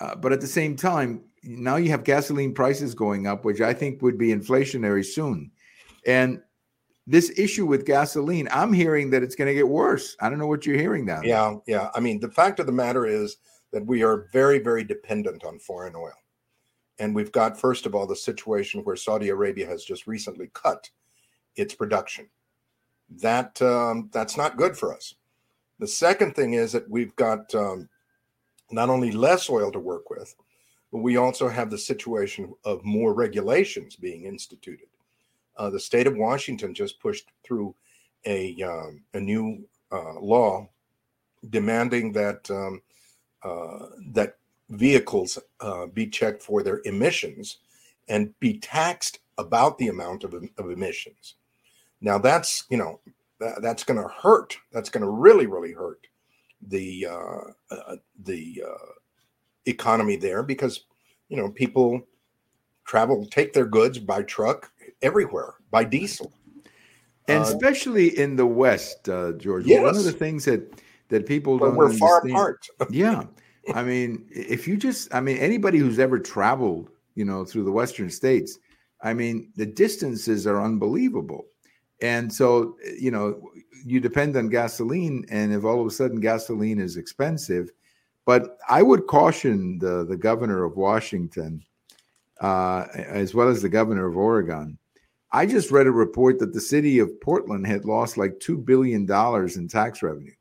uh, 0.00 0.14
but 0.16 0.32
at 0.32 0.40
the 0.40 0.46
same 0.46 0.74
time, 0.74 1.22
now 1.42 1.76
you 1.76 1.90
have 1.90 2.02
gasoline 2.02 2.52
prices 2.52 2.94
going 2.94 3.26
up, 3.26 3.44
which 3.44 3.60
I 3.60 3.72
think 3.72 4.02
would 4.02 4.18
be 4.18 4.34
inflationary 4.34 5.04
soon, 5.04 5.50
and 6.06 6.40
this 7.06 7.38
issue 7.38 7.66
with 7.66 7.84
gasoline, 7.84 8.48
I'm 8.50 8.72
hearing 8.72 9.10
that 9.10 9.22
it's 9.22 9.34
going 9.34 9.48
to 9.48 9.54
get 9.54 9.68
worse. 9.68 10.16
I 10.20 10.30
don't 10.30 10.38
know 10.38 10.46
what 10.46 10.64
you're 10.64 10.78
hearing 10.78 11.04
now. 11.04 11.20
Yeah, 11.22 11.56
yeah. 11.66 11.90
I 11.94 12.00
mean, 12.00 12.18
the 12.18 12.30
fact 12.30 12.60
of 12.60 12.66
the 12.66 12.72
matter 12.72 13.06
is 13.06 13.36
that 13.72 13.84
we 13.84 14.02
are 14.02 14.28
very, 14.32 14.58
very 14.58 14.84
dependent 14.84 15.44
on 15.44 15.58
foreign 15.58 15.94
oil. 15.94 16.14
And 16.98 17.14
we've 17.14 17.32
got, 17.32 17.60
first 17.60 17.86
of 17.86 17.94
all, 17.94 18.06
the 18.06 18.16
situation 18.16 18.80
where 18.84 18.96
Saudi 18.96 19.28
Arabia 19.28 19.66
has 19.66 19.84
just 19.84 20.06
recently 20.06 20.48
cut 20.54 20.88
its 21.56 21.74
production. 21.74 22.28
That 23.20 23.60
um, 23.60 24.08
that's 24.12 24.36
not 24.36 24.56
good 24.56 24.76
for 24.76 24.94
us. 24.94 25.14
The 25.78 25.86
second 25.86 26.34
thing 26.34 26.54
is 26.54 26.72
that 26.72 26.88
we've 26.88 27.14
got 27.16 27.54
um, 27.54 27.88
not 28.70 28.90
only 28.90 29.12
less 29.12 29.50
oil 29.50 29.72
to 29.72 29.78
work 29.78 30.10
with, 30.10 30.34
but 30.92 30.98
we 30.98 31.16
also 31.16 31.48
have 31.48 31.70
the 31.70 31.78
situation 31.78 32.54
of 32.64 32.84
more 32.84 33.14
regulations 33.14 33.96
being 33.96 34.24
instituted. 34.24 34.86
Uh, 35.56 35.70
the 35.70 35.80
state 35.80 36.06
of 36.06 36.16
Washington 36.16 36.74
just 36.74 37.00
pushed 37.00 37.26
through 37.42 37.74
a 38.26 38.60
um, 38.62 39.02
a 39.14 39.20
new 39.20 39.66
uh, 39.92 40.18
law 40.20 40.68
demanding 41.50 42.12
that 42.12 42.50
um, 42.50 42.80
uh, 43.42 43.86
that 44.12 44.36
vehicles 44.70 45.38
uh, 45.60 45.86
be 45.86 46.06
checked 46.06 46.42
for 46.42 46.62
their 46.62 46.80
emissions 46.84 47.58
and 48.08 48.38
be 48.40 48.58
taxed 48.58 49.20
about 49.38 49.78
the 49.78 49.88
amount 49.88 50.24
of, 50.24 50.34
of 50.34 50.70
emissions. 50.70 51.34
Now 52.00 52.18
that's 52.18 52.64
you 52.70 52.76
know 52.76 53.00
that, 53.44 53.62
that's 53.62 53.84
going 53.84 54.00
to 54.00 54.08
hurt. 54.08 54.56
That's 54.72 54.90
going 54.90 55.04
to 55.04 55.10
really 55.10 55.46
really 55.46 55.72
hurt 55.72 56.06
the 56.66 57.06
uh, 57.10 57.40
uh, 57.70 57.96
the 58.24 58.62
uh, 58.66 58.92
economy 59.66 60.16
there 60.16 60.42
because 60.42 60.84
you 61.28 61.36
know 61.36 61.50
people 61.50 62.02
travel 62.84 63.26
take 63.26 63.52
their 63.52 63.66
goods 63.66 63.98
by 63.98 64.22
truck 64.22 64.70
everywhere 65.00 65.54
by 65.70 65.82
diesel 65.82 66.32
and 67.28 67.40
uh, 67.40 67.46
especially 67.46 68.18
in 68.18 68.36
the 68.36 68.44
west 68.44 69.08
uh, 69.08 69.32
george 69.32 69.64
yes. 69.64 69.82
one 69.82 69.96
of 69.96 70.04
the 70.04 70.12
things 70.12 70.44
that 70.44 70.70
that 71.08 71.26
people 71.26 71.58
don't 71.58 71.76
we're 71.76 71.92
far 71.94 72.26
apart 72.26 72.66
yeah 72.90 73.24
I 73.72 73.82
mean, 73.82 74.26
if 74.30 74.68
you 74.68 74.76
just, 74.76 75.14
I 75.14 75.20
mean, 75.20 75.38
anybody 75.38 75.78
who's 75.78 75.98
ever 75.98 76.18
traveled, 76.18 76.90
you 77.14 77.24
know, 77.24 77.44
through 77.44 77.64
the 77.64 77.72
Western 77.72 78.10
states, 78.10 78.58
I 79.02 79.14
mean, 79.14 79.52
the 79.56 79.66
distances 79.66 80.46
are 80.46 80.60
unbelievable. 80.60 81.46
And 82.02 82.32
so, 82.32 82.76
you 82.98 83.10
know, 83.10 83.50
you 83.84 84.00
depend 84.00 84.36
on 84.36 84.48
gasoline, 84.48 85.24
and 85.30 85.52
if 85.52 85.64
all 85.64 85.80
of 85.80 85.86
a 85.86 85.90
sudden 85.90 86.20
gasoline 86.20 86.80
is 86.80 86.96
expensive, 86.96 87.70
but 88.24 88.58
I 88.68 88.82
would 88.82 89.06
caution 89.06 89.78
the 89.78 90.04
the 90.04 90.16
governor 90.16 90.64
of 90.64 90.76
Washington, 90.76 91.62
uh, 92.40 92.86
as 92.94 93.34
well 93.34 93.48
as 93.48 93.62
the 93.62 93.68
governor 93.68 94.06
of 94.06 94.16
Oregon. 94.16 94.78
I 95.32 95.46
just 95.46 95.72
read 95.72 95.88
a 95.88 95.92
report 95.92 96.38
that 96.38 96.52
the 96.52 96.60
city 96.60 97.00
of 97.00 97.20
Portland 97.20 97.66
had 97.66 97.84
lost 97.84 98.16
like 98.16 98.38
two 98.38 98.56
billion 98.56 99.04
dollars 99.04 99.56
in 99.56 99.66
tax 99.68 100.02
revenue 100.02 100.34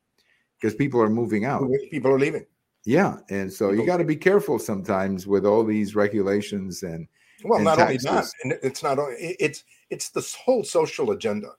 because 0.59 0.75
people 0.75 1.01
are 1.01 1.09
moving 1.09 1.45
out. 1.45 1.67
People 1.91 2.11
are 2.11 2.19
leaving. 2.19 2.45
Yeah, 2.85 3.17
and 3.29 3.51
so 3.51 3.71
you 3.71 3.85
got 3.85 3.97
to 3.97 4.03
be 4.03 4.15
careful 4.15 4.59
sometimes 4.59 5.25
with 5.25 5.45
all 5.45 5.63
these 5.63 5.95
regulations 5.95 6.83
and 6.83 7.07
well, 7.43 7.55
and 7.57 7.65
not 7.65 7.77
taxes. 7.77 8.05
only 8.05 8.21
that, 8.21 8.31
and 8.43 8.59
it's 8.61 8.83
not 8.83 8.99
only 8.99 9.15
it's 9.19 9.63
it's 9.93 10.09
this 10.09 10.33
whole 10.33 10.63
social 10.63 11.11
agenda, 11.11 11.51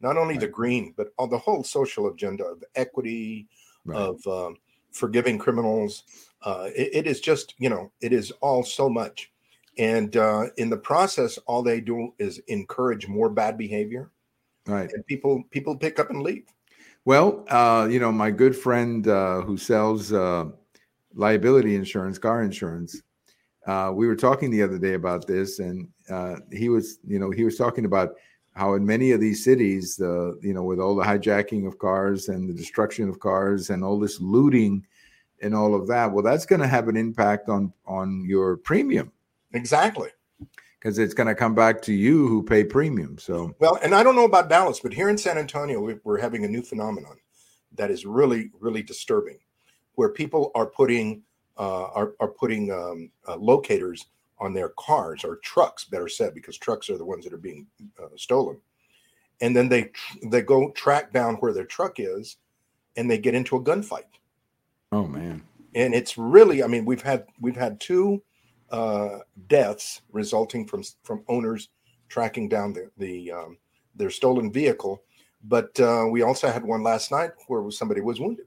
not 0.00 0.16
only 0.16 0.34
right. 0.34 0.40
the 0.40 0.46
green, 0.46 0.94
but 0.96 1.12
all 1.18 1.26
the 1.26 1.36
whole 1.38 1.64
social 1.64 2.06
agenda 2.08 2.44
of 2.44 2.62
equity, 2.76 3.48
right. 3.84 3.98
of 3.98 4.26
um, 4.28 4.56
forgiving 4.92 5.38
criminals. 5.38 6.04
Uh, 6.42 6.68
it, 6.76 6.90
it 6.94 7.06
is 7.06 7.20
just 7.20 7.54
you 7.58 7.68
know 7.68 7.90
it 8.00 8.12
is 8.12 8.30
all 8.40 8.62
so 8.62 8.88
much, 8.88 9.32
and 9.76 10.16
uh, 10.16 10.46
in 10.56 10.70
the 10.70 10.76
process, 10.76 11.36
all 11.46 11.62
they 11.62 11.80
do 11.80 12.14
is 12.18 12.38
encourage 12.46 13.08
more 13.08 13.28
bad 13.28 13.58
behavior, 13.58 14.10
right? 14.66 14.90
And 14.92 15.04
people 15.06 15.42
people 15.50 15.76
pick 15.76 15.98
up 15.98 16.10
and 16.10 16.22
leave. 16.22 16.46
Well, 17.04 17.44
uh, 17.48 17.88
you 17.90 17.98
know, 17.98 18.12
my 18.12 18.30
good 18.30 18.54
friend 18.54 19.06
uh, 19.08 19.40
who 19.40 19.56
sells 19.56 20.12
uh, 20.12 20.44
liability 21.14 21.74
insurance, 21.74 22.18
car 22.18 22.42
insurance. 22.42 23.02
Uh, 23.66 23.92
we 23.94 24.06
were 24.06 24.16
talking 24.16 24.50
the 24.50 24.62
other 24.62 24.78
day 24.78 24.94
about 24.94 25.26
this, 25.26 25.58
and 25.58 25.88
uh, 26.10 26.36
he 26.52 26.68
was, 26.68 26.98
you 27.06 27.18
know, 27.18 27.30
he 27.30 27.44
was 27.44 27.56
talking 27.56 27.84
about 27.84 28.14
how 28.54 28.74
in 28.74 28.84
many 28.84 29.12
of 29.12 29.20
these 29.20 29.44
cities, 29.44 30.00
uh, 30.00 30.34
you 30.40 30.52
know, 30.52 30.64
with 30.64 30.80
all 30.80 30.96
the 30.96 31.04
hijacking 31.04 31.66
of 31.66 31.78
cars 31.78 32.28
and 32.28 32.48
the 32.48 32.54
destruction 32.54 33.08
of 33.08 33.20
cars 33.20 33.70
and 33.70 33.84
all 33.84 33.98
this 33.98 34.20
looting 34.20 34.84
and 35.42 35.54
all 35.54 35.74
of 35.74 35.86
that, 35.88 36.10
well, 36.10 36.24
that's 36.24 36.46
going 36.46 36.60
to 36.60 36.66
have 36.66 36.88
an 36.88 36.96
impact 36.96 37.48
on 37.48 37.72
on 37.86 38.24
your 38.26 38.56
premium. 38.56 39.12
Exactly. 39.52 40.08
Because 40.78 40.98
it's 40.98 41.14
going 41.14 41.26
to 41.26 41.34
come 41.34 41.54
back 41.54 41.82
to 41.82 41.92
you 41.92 42.26
who 42.26 42.42
pay 42.42 42.64
premium. 42.64 43.18
So 43.18 43.54
well, 43.58 43.78
and 43.82 43.94
I 43.94 44.02
don't 44.02 44.16
know 44.16 44.24
about 44.24 44.48
Dallas, 44.48 44.80
but 44.80 44.94
here 44.94 45.10
in 45.10 45.18
San 45.18 45.36
Antonio, 45.36 45.98
we're 46.04 46.18
having 46.18 46.44
a 46.44 46.48
new 46.48 46.62
phenomenon 46.62 47.18
that 47.76 47.90
is 47.90 48.06
really, 48.06 48.50
really 48.58 48.82
disturbing 48.82 49.38
where 49.94 50.08
people 50.08 50.50
are 50.54 50.66
putting 50.66 51.22
uh, 51.60 51.90
are, 51.94 52.14
are 52.20 52.28
putting 52.28 52.72
um, 52.72 53.10
uh, 53.28 53.36
locators 53.36 54.06
on 54.38 54.54
their 54.54 54.70
cars 54.78 55.24
or 55.24 55.36
trucks, 55.44 55.84
better 55.84 56.08
said, 56.08 56.34
because 56.34 56.56
trucks 56.56 56.88
are 56.88 56.96
the 56.96 57.04
ones 57.04 57.22
that 57.22 57.34
are 57.34 57.38
being 57.38 57.66
uh, 58.02 58.06
stolen. 58.16 58.58
And 59.42 59.54
then 59.54 59.68
they 59.68 59.90
they 60.24 60.40
go 60.40 60.70
track 60.70 61.12
down 61.12 61.36
where 61.36 61.52
their 61.52 61.66
truck 61.66 61.96
is, 61.98 62.38
and 62.96 63.10
they 63.10 63.18
get 63.18 63.34
into 63.34 63.56
a 63.56 63.62
gunfight. 63.62 64.08
Oh 64.90 65.06
man! 65.06 65.42
And 65.74 65.94
it's 65.94 66.18
really, 66.18 66.62
I 66.62 66.66
mean, 66.66 66.84
we've 66.84 67.02
had 67.02 67.26
we've 67.40 67.56
had 67.56 67.80
two 67.80 68.22
uh, 68.70 69.18
deaths 69.46 70.02
resulting 70.12 70.66
from 70.66 70.82
from 71.04 71.24
owners 71.28 71.68
tracking 72.08 72.48
down 72.48 72.72
the 72.72 72.90
the 72.96 73.32
um, 73.32 73.58
their 73.94 74.10
stolen 74.10 74.52
vehicle, 74.52 75.02
but 75.44 75.78
uh, 75.80 76.06
we 76.10 76.22
also 76.22 76.50
had 76.50 76.64
one 76.64 76.82
last 76.82 77.10
night 77.10 77.30
where 77.48 77.70
somebody 77.70 78.00
was 78.00 78.20
wounded. 78.20 78.46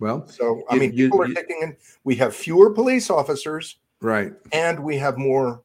Well, 0.00 0.26
so 0.26 0.62
I 0.70 0.76
mean, 0.76 0.92
you, 0.92 1.06
people 1.06 1.22
are 1.22 1.28
taking 1.28 1.60
in. 1.62 1.76
We 2.04 2.16
have 2.16 2.34
fewer 2.34 2.70
police 2.70 3.10
officers, 3.10 3.76
right? 4.00 4.32
And 4.52 4.80
we 4.80 4.96
have 4.98 5.16
more 5.16 5.62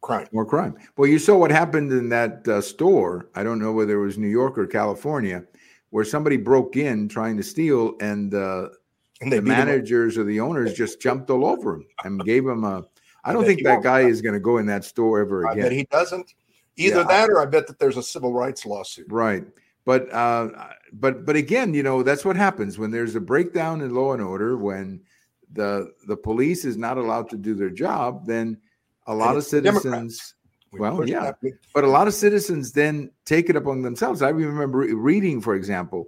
crime. 0.00 0.28
More 0.32 0.44
crime. 0.44 0.76
Well, 0.96 1.08
you 1.08 1.18
saw 1.18 1.36
what 1.36 1.50
happened 1.50 1.92
in 1.92 2.08
that 2.08 2.46
uh, 2.48 2.60
store. 2.60 3.28
I 3.34 3.42
don't 3.42 3.58
know 3.58 3.72
whether 3.72 4.00
it 4.00 4.04
was 4.04 4.18
New 4.18 4.28
York 4.28 4.58
or 4.58 4.66
California, 4.66 5.44
where 5.90 6.04
somebody 6.04 6.36
broke 6.36 6.76
in 6.76 7.08
trying 7.08 7.36
to 7.36 7.42
steal, 7.42 7.96
and, 8.00 8.34
uh, 8.34 8.68
and 9.20 9.32
the 9.32 9.42
managers 9.42 10.16
or 10.18 10.24
the 10.24 10.40
owners 10.40 10.74
just 10.74 11.00
jumped 11.00 11.30
all 11.30 11.44
over 11.44 11.76
him 11.76 11.86
and 12.04 12.24
gave 12.24 12.46
him 12.46 12.64
a. 12.64 12.84
I 13.24 13.32
don't 13.32 13.44
I 13.44 13.46
think 13.46 13.64
that 13.64 13.82
guy 13.82 14.00
is 14.00 14.22
going 14.22 14.34
to 14.34 14.40
go 14.40 14.58
in 14.58 14.66
that 14.66 14.84
store 14.84 15.20
ever 15.20 15.44
again. 15.44 15.58
I 15.58 15.62
bet 15.68 15.72
he 15.72 15.84
doesn't. 15.84 16.34
Either 16.76 16.98
yeah, 16.98 17.02
that, 17.02 17.28
or 17.28 17.40
I 17.40 17.46
bet 17.46 17.66
that 17.66 17.80
there's 17.80 17.96
a 17.96 18.02
civil 18.02 18.32
rights 18.32 18.64
lawsuit. 18.64 19.06
Right. 19.10 19.44
But 19.88 20.12
uh, 20.12 20.50
but 20.92 21.24
but 21.24 21.34
again, 21.34 21.72
you 21.72 21.82
know 21.82 22.02
that's 22.02 22.22
what 22.22 22.36
happens 22.36 22.78
when 22.78 22.90
there's 22.90 23.14
a 23.14 23.20
breakdown 23.22 23.80
in 23.80 23.94
law 23.94 24.12
and 24.12 24.20
order. 24.20 24.54
When 24.58 25.00
the 25.50 25.94
the 26.06 26.14
police 26.14 26.66
is 26.66 26.76
not 26.76 26.98
allowed 26.98 27.30
to 27.30 27.38
do 27.38 27.54
their 27.54 27.70
job, 27.70 28.26
then 28.26 28.58
a 29.06 29.14
lot 29.14 29.38
of 29.38 29.44
citizens. 29.44 30.34
well, 30.72 31.08
yeah, 31.08 31.32
but 31.72 31.84
a 31.84 31.88
lot 31.88 32.06
of 32.06 32.12
citizens 32.12 32.70
then 32.70 33.10
take 33.24 33.48
it 33.48 33.56
upon 33.56 33.80
themselves. 33.80 34.20
I 34.20 34.28
remember 34.28 34.80
reading, 34.80 35.40
for 35.40 35.54
example, 35.54 36.04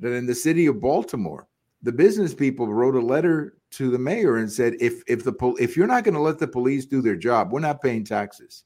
that 0.00 0.12
in 0.12 0.26
the 0.26 0.34
city 0.34 0.66
of 0.66 0.82
Baltimore, 0.82 1.48
the 1.82 1.92
business 1.92 2.34
people 2.34 2.74
wrote 2.74 2.94
a 2.94 3.00
letter 3.00 3.56
to 3.70 3.90
the 3.90 3.98
mayor 3.98 4.36
and 4.36 4.52
said, 4.52 4.74
if 4.80 5.02
if 5.06 5.24
the 5.24 5.32
pol- 5.32 5.56
if 5.58 5.78
you're 5.78 5.86
not 5.86 6.04
going 6.04 6.12
to 6.12 6.20
let 6.20 6.38
the 6.38 6.46
police 6.46 6.84
do 6.84 7.00
their 7.00 7.16
job, 7.16 7.52
we're 7.52 7.60
not 7.60 7.80
paying 7.80 8.04
taxes. 8.04 8.64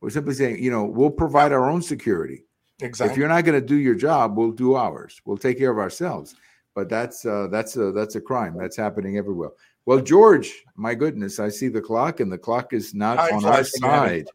We're 0.00 0.10
simply 0.10 0.34
saying, 0.34 0.62
you 0.62 0.70
know, 0.70 0.84
we'll 0.84 1.10
provide 1.10 1.50
our 1.50 1.68
own 1.68 1.82
security. 1.82 2.44
Exactly. 2.80 3.12
If 3.12 3.18
you're 3.18 3.28
not 3.28 3.44
going 3.44 3.60
to 3.60 3.66
do 3.66 3.76
your 3.76 3.94
job, 3.94 4.36
we'll 4.36 4.50
do 4.50 4.74
ours. 4.74 5.20
We'll 5.24 5.36
take 5.36 5.58
care 5.58 5.70
of 5.70 5.78
ourselves. 5.78 6.34
But 6.74 6.88
that's 6.88 7.24
uh, 7.24 7.48
that's 7.50 7.76
a 7.76 7.92
that's 7.92 8.16
a 8.16 8.20
crime. 8.20 8.56
That's 8.58 8.76
happening 8.76 9.16
everywhere. 9.16 9.50
Well, 9.86 10.00
George, 10.00 10.64
my 10.76 10.94
goodness, 10.94 11.38
I 11.38 11.48
see 11.48 11.68
the 11.68 11.80
clock, 11.80 12.20
and 12.20 12.32
the 12.32 12.38
clock 12.38 12.72
is 12.72 12.94
not 12.94 13.16
Time 13.16 13.34
on 13.34 13.44
our 13.44 13.64
side. 13.64 14.26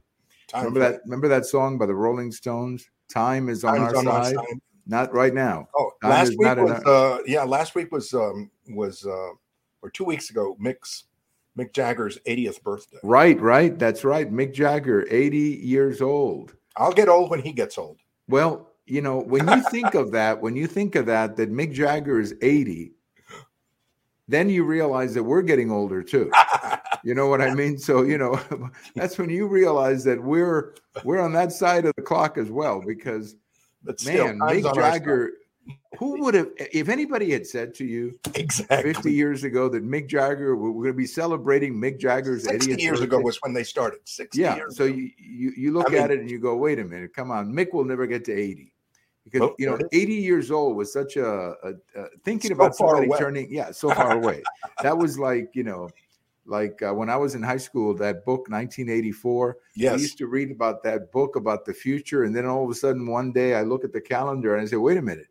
Remember 0.56 0.80
that? 0.80 1.02
Remember 1.04 1.28
that 1.28 1.45
song 1.45 1.78
by 1.78 1.86
the 1.86 1.95
Rolling 1.95 2.32
Stones? 2.32 2.89
time 3.10 3.49
is 3.49 3.63
on, 3.63 3.80
our, 3.80 3.95
on 3.95 4.08
our 4.08 4.23
side. 4.23 4.36
side. 4.36 4.62
Not 4.88 5.13
right 5.13 5.34
now. 5.34 5.67
Oh, 5.75 5.91
Time 6.02 6.12
last 6.12 6.30
week 6.38 6.58
was 6.58 6.86
uh, 6.86 7.19
yeah, 7.25 7.43
last 7.43 7.75
week 7.75 7.91
was 7.91 8.13
um, 8.13 8.49
was 8.69 9.06
uh, 9.06 9.30
or 9.82 9.89
two 9.91 10.04
weeks 10.04 10.30
ago, 10.30 10.56
Mick's 10.62 11.06
Mick 11.58 11.73
Jagger's 11.73 12.17
80th 12.28 12.63
birthday. 12.63 12.97
Right, 13.04 13.39
right. 13.39 13.78
That's 13.78 14.04
right. 14.04 14.32
Mick 14.32 14.54
Jagger, 14.54 15.06
80 15.10 15.38
years 15.38 16.02
old. 16.02 16.56
I'll 16.78 16.93
get 16.93 17.10
old 17.10 17.30
when 17.30 17.41
he 17.41 17.52
gets 17.52 17.78
old. 17.78 17.97
Well, 18.30 18.70
you 18.86 19.02
know, 19.02 19.20
when 19.20 19.48
you 19.48 19.62
think 19.70 19.96
of 19.96 20.12
that, 20.12 20.42
when 20.42 20.56
you 20.56 20.68
think 20.68 20.96
of 20.96 21.08
that, 21.08 21.36
that 21.38 21.52
Mick 21.52 21.74
Jagger 21.74 22.20
is 22.20 22.36
80, 22.42 22.94
then 24.28 24.50
you 24.50 24.63
realize 24.63 25.15
that 25.15 25.24
we're 25.24 25.42
getting 25.42 25.72
older 25.72 26.04
too. 26.04 26.32
You 27.04 27.15
know 27.15 27.28
what 27.28 27.42
I 27.42 27.54
mean? 27.56 27.78
So, 27.80 28.04
you 28.04 28.18
know, 28.18 28.39
that's 28.96 29.18
when 29.18 29.30
you 29.30 29.48
realize 29.48 30.04
that 30.04 30.22
we're 30.22 30.76
we're 31.04 31.20
on 31.20 31.34
that 31.34 31.52
side 31.52 31.86
of 31.86 31.94
the 31.96 32.04
clock 32.04 32.38
as 32.38 32.52
well 32.52 32.84
because 32.86 33.36
but 33.84 34.00
still, 34.00 34.26
man, 34.26 34.39
Mick 34.39 34.76
Jagger 34.76 35.32
who 35.98 36.22
would 36.22 36.34
have 36.34 36.50
if 36.58 36.88
anybody 36.90 37.32
had 37.32 37.46
said 37.46 37.74
to 37.76 37.86
you 37.86 38.18
exactly 38.36 38.94
50 38.94 39.12
years 39.12 39.44
ago 39.44 39.68
that 39.70 39.84
Mick 39.86 40.08
Jagger 40.08 40.56
we're 40.56 40.72
going 40.72 40.88
to 40.88 40.94
be 40.94 41.06
celebrating 41.06 41.74
Mick 41.74 42.00
Jagger's 42.00 42.44
60 42.46 42.74
80th 42.74 42.80
years 42.82 43.02
ago 43.02 43.20
was 43.20 43.38
when 43.42 43.54
they 43.54 43.64
started. 43.64 44.00
60 44.06 44.40
yeah 44.40 44.56
years 44.56 44.78
so 44.78 44.86
ago. 44.86 44.96
you, 44.96 45.10
you 45.18 45.52
you 45.58 45.72
look 45.74 45.88
I 45.90 45.94
mean- 45.94 46.02
at 46.04 46.12
it 46.12 46.20
and 46.20 46.30
you 46.32 46.40
go 46.40 46.56
wait 46.56 46.80
a 46.80 46.84
minute 46.86 47.14
come 47.14 47.32
on 47.32 47.52
mick 47.54 47.74
will 47.74 47.84
never 47.86 48.08
get 48.08 48.24
to 48.26 48.34
80 48.34 48.72
because 49.26 49.42
Nope, 49.42 49.56
you 49.60 49.66
know 49.70 49.78
80 49.92 50.14
years 50.14 50.50
old 50.52 50.76
was 50.78 50.92
such 50.94 51.18
a, 51.18 51.28
a, 51.28 51.74
a 51.96 52.06
thinking 52.24 52.50
So 52.50 52.56
about 52.56 52.78
far 52.78 52.90
somebody 52.90 53.08
away. 53.08 53.18
turning 53.20 53.48
yeah 53.54 53.72
so 53.72 53.90
far 53.94 54.12
away 54.22 54.42
that 54.82 54.98
was 54.98 55.20
like 55.20 55.50
you 55.54 55.64
know 55.64 55.90
like 56.46 56.82
uh, 56.82 56.94
when 56.94 57.10
i 57.10 57.16
was 57.18 57.36
in 57.36 57.44
high 57.44 57.58
school 57.58 57.94
that 57.96 58.24
book 58.26 58.50
1984 58.50 59.58
Yes, 59.76 59.94
i 59.94 59.96
used 59.98 60.18
to 60.20 60.28
read 60.28 60.50
about 60.52 60.82
that 60.84 61.12
book 61.12 61.36
about 61.36 61.66
the 61.66 61.74
future 61.74 62.24
and 62.24 62.36
then 62.36 62.46
all 62.46 62.64
of 62.64 62.72
a 62.72 62.76
sudden 62.76 63.06
one 63.06 63.32
day 63.32 63.54
i 63.56 63.62
look 63.62 63.84
at 63.84 63.92
the 63.94 64.02
calendar 64.02 64.56
and 64.56 64.64
i 64.64 64.66
say 64.70 64.78
wait 64.78 64.98
a 64.98 65.02
minute 65.02 65.28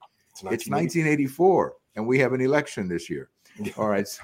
It's, 0.46 0.66
it's 0.66 0.70
1980. 0.70 1.24
1984 1.24 1.74
and 1.96 2.07
we 2.07 2.18
have 2.18 2.33
an 2.33 2.40
election 2.40 2.88
this 2.88 3.11
year 3.11 3.29
all 3.77 3.88
right 3.88 4.07
so, 4.09 4.22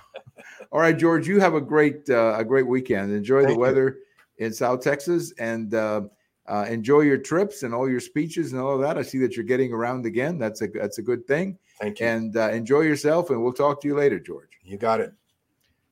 all 0.72 0.80
right 0.80 0.96
george 0.96 1.26
you 1.26 1.40
have 1.40 1.54
a 1.54 1.60
great 1.60 2.08
uh, 2.08 2.36
a 2.38 2.44
great 2.44 2.66
weekend 2.66 3.12
enjoy 3.12 3.38
Thank 3.38 3.48
the 3.48 3.54
you. 3.54 3.60
weather 3.60 3.98
in 4.38 4.52
south 4.52 4.80
texas 4.80 5.32
and 5.38 5.74
uh, 5.74 6.02
uh, 6.46 6.66
enjoy 6.68 7.00
your 7.00 7.18
trips 7.18 7.62
and 7.62 7.74
all 7.74 7.88
your 7.88 8.00
speeches 8.00 8.52
and 8.52 8.60
all 8.60 8.74
of 8.74 8.80
that 8.80 8.96
i 8.96 9.02
see 9.02 9.18
that 9.18 9.36
you're 9.36 9.44
getting 9.44 9.72
around 9.72 10.06
again 10.06 10.38
that's 10.38 10.62
a 10.62 10.68
that's 10.68 10.98
a 10.98 11.02
good 11.02 11.26
thing 11.26 11.58
Thank 11.80 12.00
you. 12.00 12.06
and 12.06 12.36
uh, 12.36 12.50
enjoy 12.50 12.82
yourself 12.82 13.30
and 13.30 13.42
we'll 13.42 13.52
talk 13.52 13.80
to 13.82 13.88
you 13.88 13.96
later 13.96 14.20
george 14.20 14.50
you 14.62 14.78
got 14.78 15.00
it. 15.00 15.12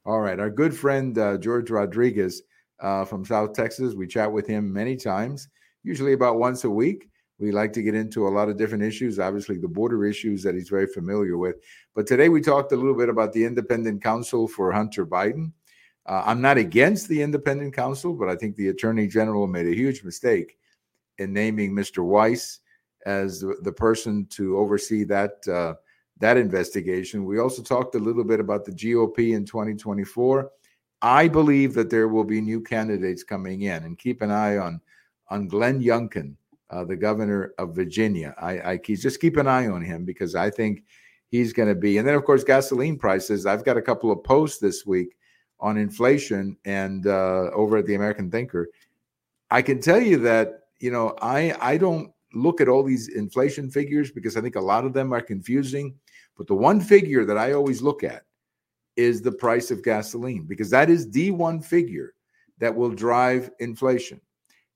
all 0.07 0.21
right 0.21 0.39
our 0.39 0.51
good 0.51 0.75
friend 0.77 1.19
uh, 1.19 1.37
george 1.39 1.71
rodriguez 1.71 2.43
uh, 2.81 3.05
from 3.05 3.25
south 3.25 3.55
texas 3.55 3.95
we 3.95 4.07
chat 4.07 4.31
with 4.31 4.47
him 4.47 4.73
many 4.73 4.97
times 4.97 5.49
usually 5.83 6.13
about 6.13 6.39
once 6.39 6.65
a 6.65 6.71
week 6.71 7.09
we 7.39 7.51
like 7.51 7.73
to 7.73 7.83
get 7.83 7.95
into 7.95 8.29
a 8.29 8.31
lot 8.31 8.49
of 8.49 8.57
different 8.57 8.85
issues, 8.85 9.19
obviously 9.19 9.59
the 9.59 9.69
border 9.69 10.05
issues 10.07 10.43
that 10.43 10.55
he's 10.55 10.69
very 10.69 10.87
familiar 10.87 11.37
with. 11.37 11.57
But 11.95 12.07
today 12.07 12.29
we 12.29 12.41
talked 12.41 12.73
a 12.73 12.77
little 12.77 12.97
bit 12.97 13.09
about 13.09 13.33
the 13.33 13.45
independent 13.45 14.03
counsel 14.03 14.47
for 14.47 14.71
Hunter 14.71 15.05
Biden. 15.05 15.53
Uh, 16.07 16.23
I'm 16.25 16.41
not 16.41 16.59
against 16.59 17.09
the 17.09 17.23
independent 17.23 17.75
counsel, 17.75 18.15
but 18.15 18.29
I 18.29 18.37
think 18.37 18.57
the 18.57 18.69
attorney 18.69 19.07
general 19.07 19.47
made 19.47 19.67
a 19.67 19.75
huge 19.75 20.05
mistake 20.05 20.59
in 21.19 21.33
naming 21.33 21.73
Mr. 21.73 22.05
Weiss 22.05 22.61
as 23.07 23.41
the, 23.41 23.57
the 23.63 23.73
person 23.73 24.27
to 24.31 24.57
oversee 24.59 25.05
that 25.05 25.47
uh, 25.49 25.75
that 26.19 26.37
investigation. 26.37 27.25
We 27.25 27.41
also 27.41 27.63
talked 27.63 27.95
a 27.97 27.99
little 27.99 28.25
bit 28.25 28.39
about 28.39 28.65
the 28.65 28.73
GOP 28.73 29.35
in 29.35 29.45
2024. 29.45 30.51
I 31.03 31.27
believe 31.27 31.75
that 31.75 31.91
there 31.91 32.07
will 32.07 32.25
be 32.25 32.41
new 32.41 32.61
candidates 32.61 33.25
coming 33.25 33.63
in, 33.63 33.83
and 33.83 33.99
keep 33.99 34.23
an 34.23 34.31
eye 34.31 34.59
on 34.59 34.81
on 35.31 35.49
Glenn 35.49 35.83
Youngkin 35.83 36.37
uh, 36.73 36.85
the 36.85 36.97
governor 36.97 37.53
of 37.59 37.77
Virginia. 37.77 38.35
I, 38.41 38.73
I 38.73 38.77
keep, 38.79 38.99
just 38.99 39.21
keep 39.21 39.37
an 39.37 39.47
eye 39.47 39.69
on 39.69 39.83
him 39.83 40.05
because 40.05 40.35
I 40.35 40.51
think 40.51 40.85
he's 41.29 41.53
going 41.53 41.69
to 41.69 41.75
be. 41.75 41.99
And 41.99 42.09
then, 42.09 42.15
of 42.15 42.25
course, 42.25 42.43
gasoline 42.43 42.99
prices. 42.99 43.47
I've 43.47 43.65
got 43.65 43.77
a 43.77 43.83
couple 43.83 44.11
of 44.11 44.25
posts 44.25 44.59
this 44.59 44.87
week 44.87 45.15
on 45.61 45.77
inflation 45.77 46.57
and 46.65 47.07
uh, 47.07 47.51
over 47.55 47.77
at 47.77 47.87
the 47.87 47.95
American 47.95 48.31
Thinker. 48.31 48.69
I 49.51 49.61
can 49.63 49.81
tell 49.81 50.01
you 50.01 50.19
that 50.19 50.61
you 50.81 50.91
know 50.91 51.15
I 51.21 51.55
I 51.61 51.77
don't 51.77 52.11
look 52.35 52.61
at 52.63 52.69
all 52.69 52.83
these 52.83 53.09
inflation 53.09 53.71
figures 53.71 54.11
because 54.11 54.37
I 54.37 54.41
think 54.41 54.57
a 54.57 54.61
lot 54.61 54.87
of 54.87 54.95
them 54.95 55.13
are 55.13 55.21
confusing. 55.21 55.95
But 56.37 56.47
the 56.47 56.55
one 56.55 56.81
figure 56.81 57.27
that 57.27 57.37
I 57.37 57.53
always 57.53 57.83
look 57.83 58.03
at 58.03 58.23
is 58.97 59.21
the 59.21 59.33
price 59.33 59.71
of 59.71 59.85
gasoline 59.85 60.45
because 60.45 60.71
that 60.71 60.89
is 60.89 61.11
the 61.11 61.31
one 61.31 61.61
figure 61.61 62.15
that 62.59 62.75
will 62.75 62.91
drive 62.91 63.51
inflation. 63.61 64.21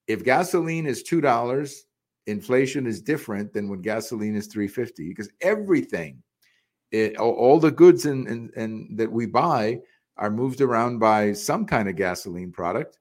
If 0.07 0.25
gasoline 0.25 0.87
is 0.87 1.03
two 1.03 1.21
dollars 1.21 1.86
inflation 2.27 2.87
is 2.87 3.01
different 3.01 3.53
than 3.53 3.69
when 3.69 3.81
gasoline 3.81 4.37
is 4.37 4.47
350 4.47 5.09
because 5.09 5.31
everything 5.41 6.23
it, 6.93 7.17
all, 7.17 7.33
all 7.33 7.59
the 7.59 7.71
goods 7.71 8.07
and, 8.07 8.27
and, 8.29 8.51
and 8.55 8.99
that 8.99 9.11
we 9.11 9.27
buy 9.27 9.81
are 10.17 10.31
moved 10.31 10.61
around 10.61 10.99
by 10.99 11.33
some 11.33 11.67
kind 11.67 11.89
of 11.89 11.97
gasoline 11.97 12.53
product. 12.53 12.99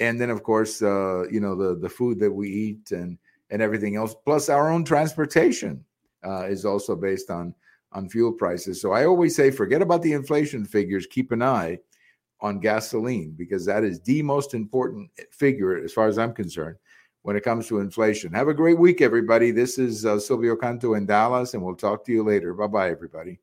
And 0.00 0.20
then 0.20 0.30
of 0.30 0.42
course 0.42 0.82
uh, 0.82 1.24
you 1.30 1.40
know 1.40 1.54
the 1.54 1.78
the 1.78 1.88
food 1.88 2.18
that 2.20 2.30
we 2.30 2.50
eat 2.50 2.90
and 2.90 3.18
and 3.50 3.62
everything 3.62 3.96
else 3.96 4.14
plus 4.24 4.48
our 4.48 4.70
own 4.70 4.84
transportation 4.84 5.84
uh, 6.24 6.44
is 6.44 6.64
also 6.64 6.94
based 6.96 7.30
on 7.30 7.54
on 7.92 8.08
fuel 8.10 8.32
prices. 8.32 8.80
So 8.80 8.92
i 8.92 9.06
always 9.06 9.34
say 9.34 9.50
forget 9.50 9.80
about 9.80 10.02
the 10.02 10.12
inflation 10.12 10.66
figures 10.66 11.06
keep 11.06 11.32
an 11.32 11.42
eye 11.42 11.78
on 12.40 12.60
gasoline 12.60 13.32
because 13.36 13.64
that 13.64 13.84
is 13.84 14.00
the 14.00 14.22
most 14.22 14.52
important 14.52 15.10
figure 15.30 15.82
as 15.82 15.92
far 15.92 16.06
as 16.06 16.18
i'm 16.18 16.34
concerned 16.34 16.76
when 17.26 17.34
it 17.34 17.42
comes 17.42 17.66
to 17.66 17.80
inflation. 17.80 18.32
Have 18.32 18.46
a 18.46 18.54
great 18.54 18.78
week, 18.78 19.00
everybody. 19.00 19.50
This 19.50 19.78
is 19.78 20.06
uh, 20.06 20.16
Silvio 20.16 20.54
Canto 20.54 20.94
in 20.94 21.06
Dallas, 21.06 21.54
and 21.54 21.62
we'll 21.62 21.74
talk 21.74 22.04
to 22.04 22.12
you 22.12 22.22
later. 22.22 22.54
Bye 22.54 22.68
bye, 22.68 22.88
everybody. 22.88 23.40